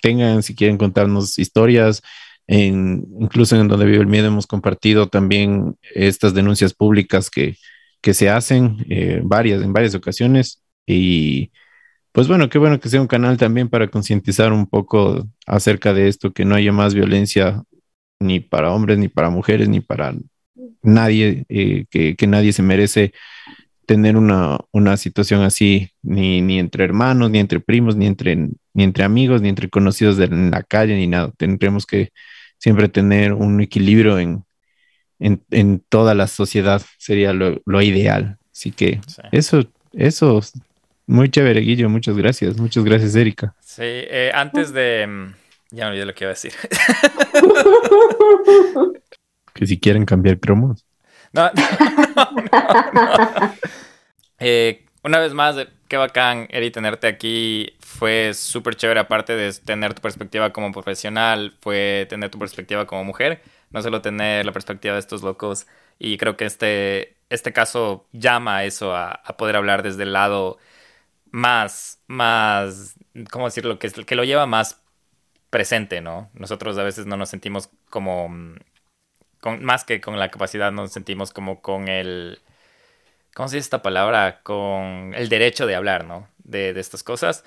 [0.00, 2.02] tengan, si quieren contarnos historias,
[2.46, 7.56] en, incluso en donde vive el miedo hemos compartido también estas denuncias públicas que,
[8.00, 10.62] que se hacen eh, varias, en varias ocasiones.
[10.86, 11.52] Y
[12.12, 16.08] pues bueno, qué bueno que sea un canal también para concientizar un poco acerca de
[16.08, 17.62] esto, que no haya más violencia
[18.20, 20.14] ni para hombres, ni para mujeres, ni para
[20.82, 23.12] nadie, eh, que, que nadie se merece
[23.88, 28.84] tener una, una situación así, ni, ni, entre hermanos, ni entre primos, ni entre, ni
[28.84, 31.32] entre amigos, ni entre conocidos de, en la calle, ni nada.
[31.38, 32.10] Tendremos que
[32.58, 34.44] siempre tener un equilibrio en,
[35.18, 38.36] en, en toda la sociedad, sería lo, lo ideal.
[38.52, 39.00] Así que
[39.32, 40.42] eso, eso,
[41.06, 42.58] muy chévere, Guillo, muchas gracias.
[42.58, 43.54] Muchas gracias, Erika.
[43.60, 45.06] Sí, eh, antes de...
[45.06, 45.34] Mm,
[45.70, 46.52] ya me olvidé lo que iba a decir.
[49.54, 50.84] que si quieren cambiar cromos.
[51.32, 51.50] No,
[54.38, 55.56] eh, una vez más,
[55.88, 57.74] qué bacán, Eri, tenerte aquí.
[57.80, 63.04] Fue súper chévere, aparte de tener tu perspectiva como profesional, fue tener tu perspectiva como
[63.04, 65.66] mujer, no solo tener la perspectiva de estos locos.
[65.98, 70.58] Y creo que este, este caso llama a eso, a, poder hablar desde el lado
[71.30, 72.96] más, más,
[73.30, 73.78] ¿cómo decirlo?
[73.78, 74.82] Que, que lo lleva más
[75.50, 76.30] presente, ¿no?
[76.34, 78.28] Nosotros a veces no nos sentimos como
[79.40, 82.40] con, más que con la capacidad, nos sentimos como con el,
[83.34, 84.40] ¿cómo se dice esta palabra?
[84.42, 86.28] Con el derecho de hablar, ¿no?
[86.38, 87.44] De, de estas cosas.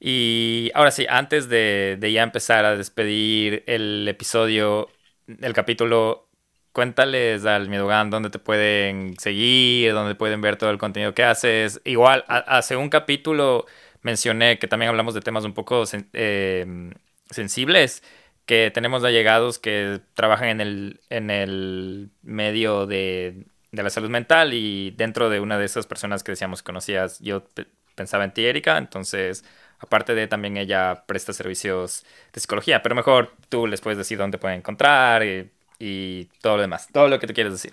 [0.00, 4.88] Y ahora sí, antes de, de, ya empezar a despedir el episodio,
[5.40, 6.28] el capítulo,
[6.72, 11.80] cuéntales al Miedogan dónde te pueden seguir, dónde pueden ver todo el contenido que haces.
[11.84, 13.66] Igual, hace un capítulo
[14.02, 16.92] mencioné que también hablamos de temas un poco eh,
[17.30, 18.02] sensibles
[18.48, 24.54] que tenemos allegados que trabajan en el, en el medio de, de, la salud mental
[24.54, 27.42] y dentro de una de esas personas que decíamos que conocías, yo
[27.94, 29.44] pensaba en ti, Erika, entonces
[29.80, 34.38] aparte de también ella presta servicios de psicología, pero mejor tú les puedes decir dónde
[34.38, 37.72] pueden encontrar y, y todo lo demás, todo lo que tú quieres decir.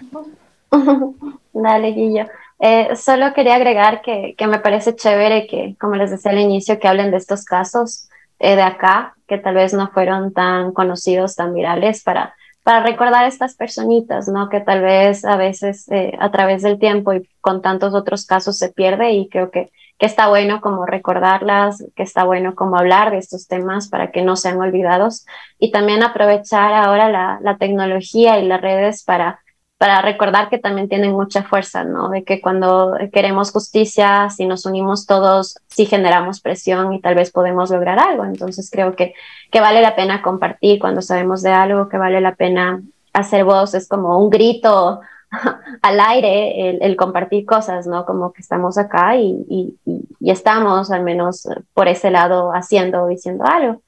[1.53, 2.27] Dale, Guillo.
[2.59, 6.79] Eh, solo quería agregar que, que, me parece chévere que, como les decía al inicio,
[6.79, 11.35] que hablen de estos casos eh, de acá, que tal vez no fueron tan conocidos,
[11.35, 14.49] tan virales, para, para recordar a estas personitas, ¿no?
[14.49, 18.57] Que tal vez a veces eh, a través del tiempo y con tantos otros casos
[18.57, 23.11] se pierde y creo que, que está bueno como recordarlas, que está bueno como hablar
[23.11, 25.25] de estos temas para que no sean olvidados
[25.59, 29.39] y también aprovechar ahora la, la tecnología y las redes para
[29.85, 32.09] para recordar que también tienen mucha fuerza, ¿no?
[32.09, 37.29] De que cuando queremos justicia, si nos unimos todos, sí generamos presión y tal vez
[37.29, 38.25] podemos lograr algo.
[38.25, 39.13] Entonces creo que,
[39.51, 42.81] que vale la pena compartir cuando sabemos de algo, que vale la pena
[43.13, 45.01] hacer voz, es como un grito
[45.83, 48.07] al aire el, compartir cosas, ¿no?
[48.07, 53.07] Como que estamos acá y, y, y, estamos al menos por ese lado haciendo o
[53.07, 53.83] diciendo algo.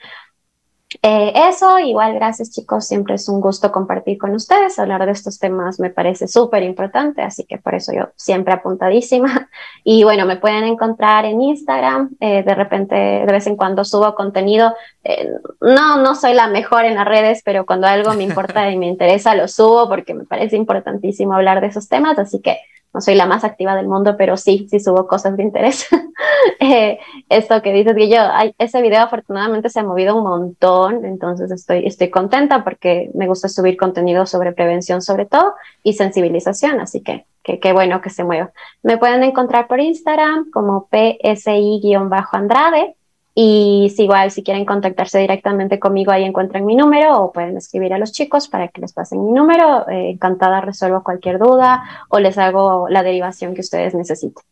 [1.01, 5.37] Eh, eso, igual gracias chicos, siempre es un gusto compartir con ustedes, hablar de estos
[5.37, 9.49] temas me parece súper importante, así que por eso yo siempre apuntadísima.
[9.83, 14.15] Y bueno, me pueden encontrar en Instagram, eh, de repente de vez en cuando subo
[14.15, 15.29] contenido, eh,
[15.61, 18.87] no, no soy la mejor en las redes, pero cuando algo me importa y me
[18.93, 22.57] interesa lo subo porque me parece importantísimo hablar de esos temas, así que
[22.93, 25.88] no soy la más activa del mundo, pero sí, sí subo cosas de interés.
[26.59, 26.99] eh,
[27.30, 28.22] esto que dices, Guillo,
[28.57, 33.49] ese video afortunadamente se ha movido un montón, entonces estoy, estoy contenta porque me gusta
[33.49, 35.53] subir contenido sobre prevención sobre todo
[35.84, 38.51] y sensibilización, así que qué bueno que se mueva.
[38.84, 42.95] Me pueden encontrar por Instagram como PSI-Andrade
[43.39, 47.93] y si igual, si quieren contactarse directamente conmigo, ahí encuentran mi número o pueden escribir
[47.93, 49.88] a los chicos para que les pasen mi número.
[49.89, 54.43] Eh, encantada resuelvo cualquier duda o les hago la derivación que ustedes necesiten.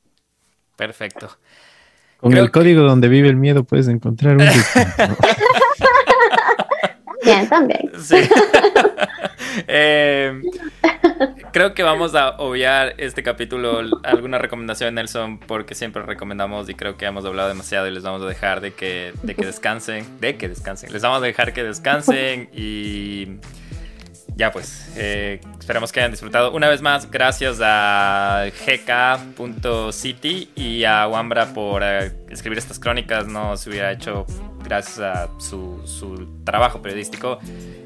[0.76, 1.30] Perfecto.
[2.20, 4.44] Con el código donde vive el miedo puedes encontrar un
[7.49, 7.91] También.
[8.02, 8.18] Sí.
[9.68, 10.41] Eh,
[11.53, 16.97] creo que vamos a obviar este capítulo, alguna recomendación Nelson, porque siempre recomendamos y creo
[16.97, 20.35] que hemos hablado demasiado y les vamos a dejar de que, de que descansen, de
[20.35, 23.39] que descansen, les vamos a dejar que descansen y
[24.35, 26.52] ya pues, eh, esperamos que hayan disfrutado.
[26.52, 33.27] Una vez más, gracias a gk.city y a Wambra por eh, escribir estas crónicas.
[33.27, 34.26] No se hubiera hecho
[34.66, 37.40] gracias a su, su trabajo periodístico.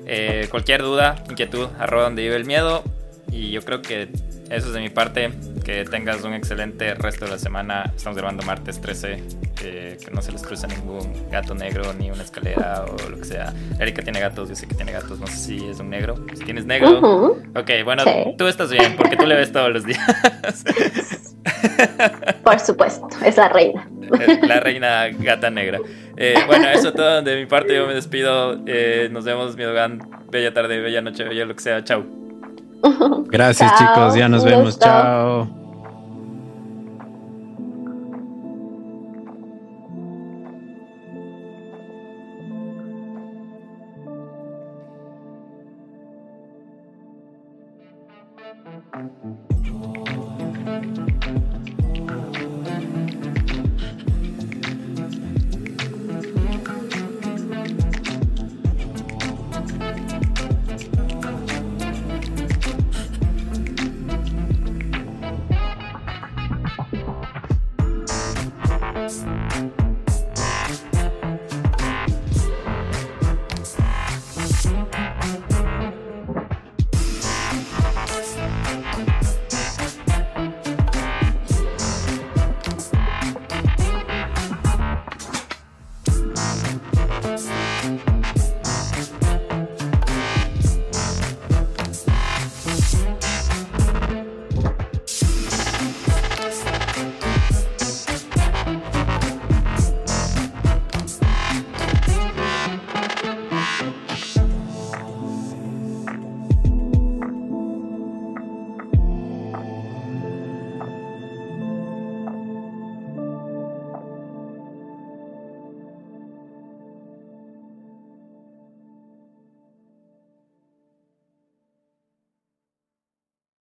[0.05, 2.83] Eh, cualquier duda, inquietud, arroba donde vive el miedo.
[3.31, 4.09] Y yo creo que
[4.49, 5.31] eso es de mi parte.
[5.63, 7.91] Que tengas un excelente resto de la semana.
[7.95, 9.23] Estamos grabando martes 13.
[9.55, 13.53] que no se les cruza ningún gato negro ni una escalera o lo que sea.
[13.79, 15.19] Erika tiene gatos, yo sé que tiene gatos.
[15.19, 16.25] No sé si es un negro.
[16.33, 17.37] Si tienes negro.
[17.55, 18.03] Ok, bueno,
[18.37, 19.99] tú estás bien porque tú le ves todos los días.
[22.43, 23.87] Por supuesto, es la reina.
[24.41, 25.79] La reina gata negra.
[26.17, 27.75] Eh, bueno, eso todo de mi parte.
[27.75, 28.59] Yo me despido.
[28.65, 29.99] Eh, nos vemos, mi Dogan.
[30.31, 31.83] Bella tarde, bella noche, bella lo que sea.
[31.83, 32.03] Chao.
[33.27, 34.15] Gracias, chicos.
[34.15, 34.79] Ya nos vemos.
[34.79, 35.58] Chao.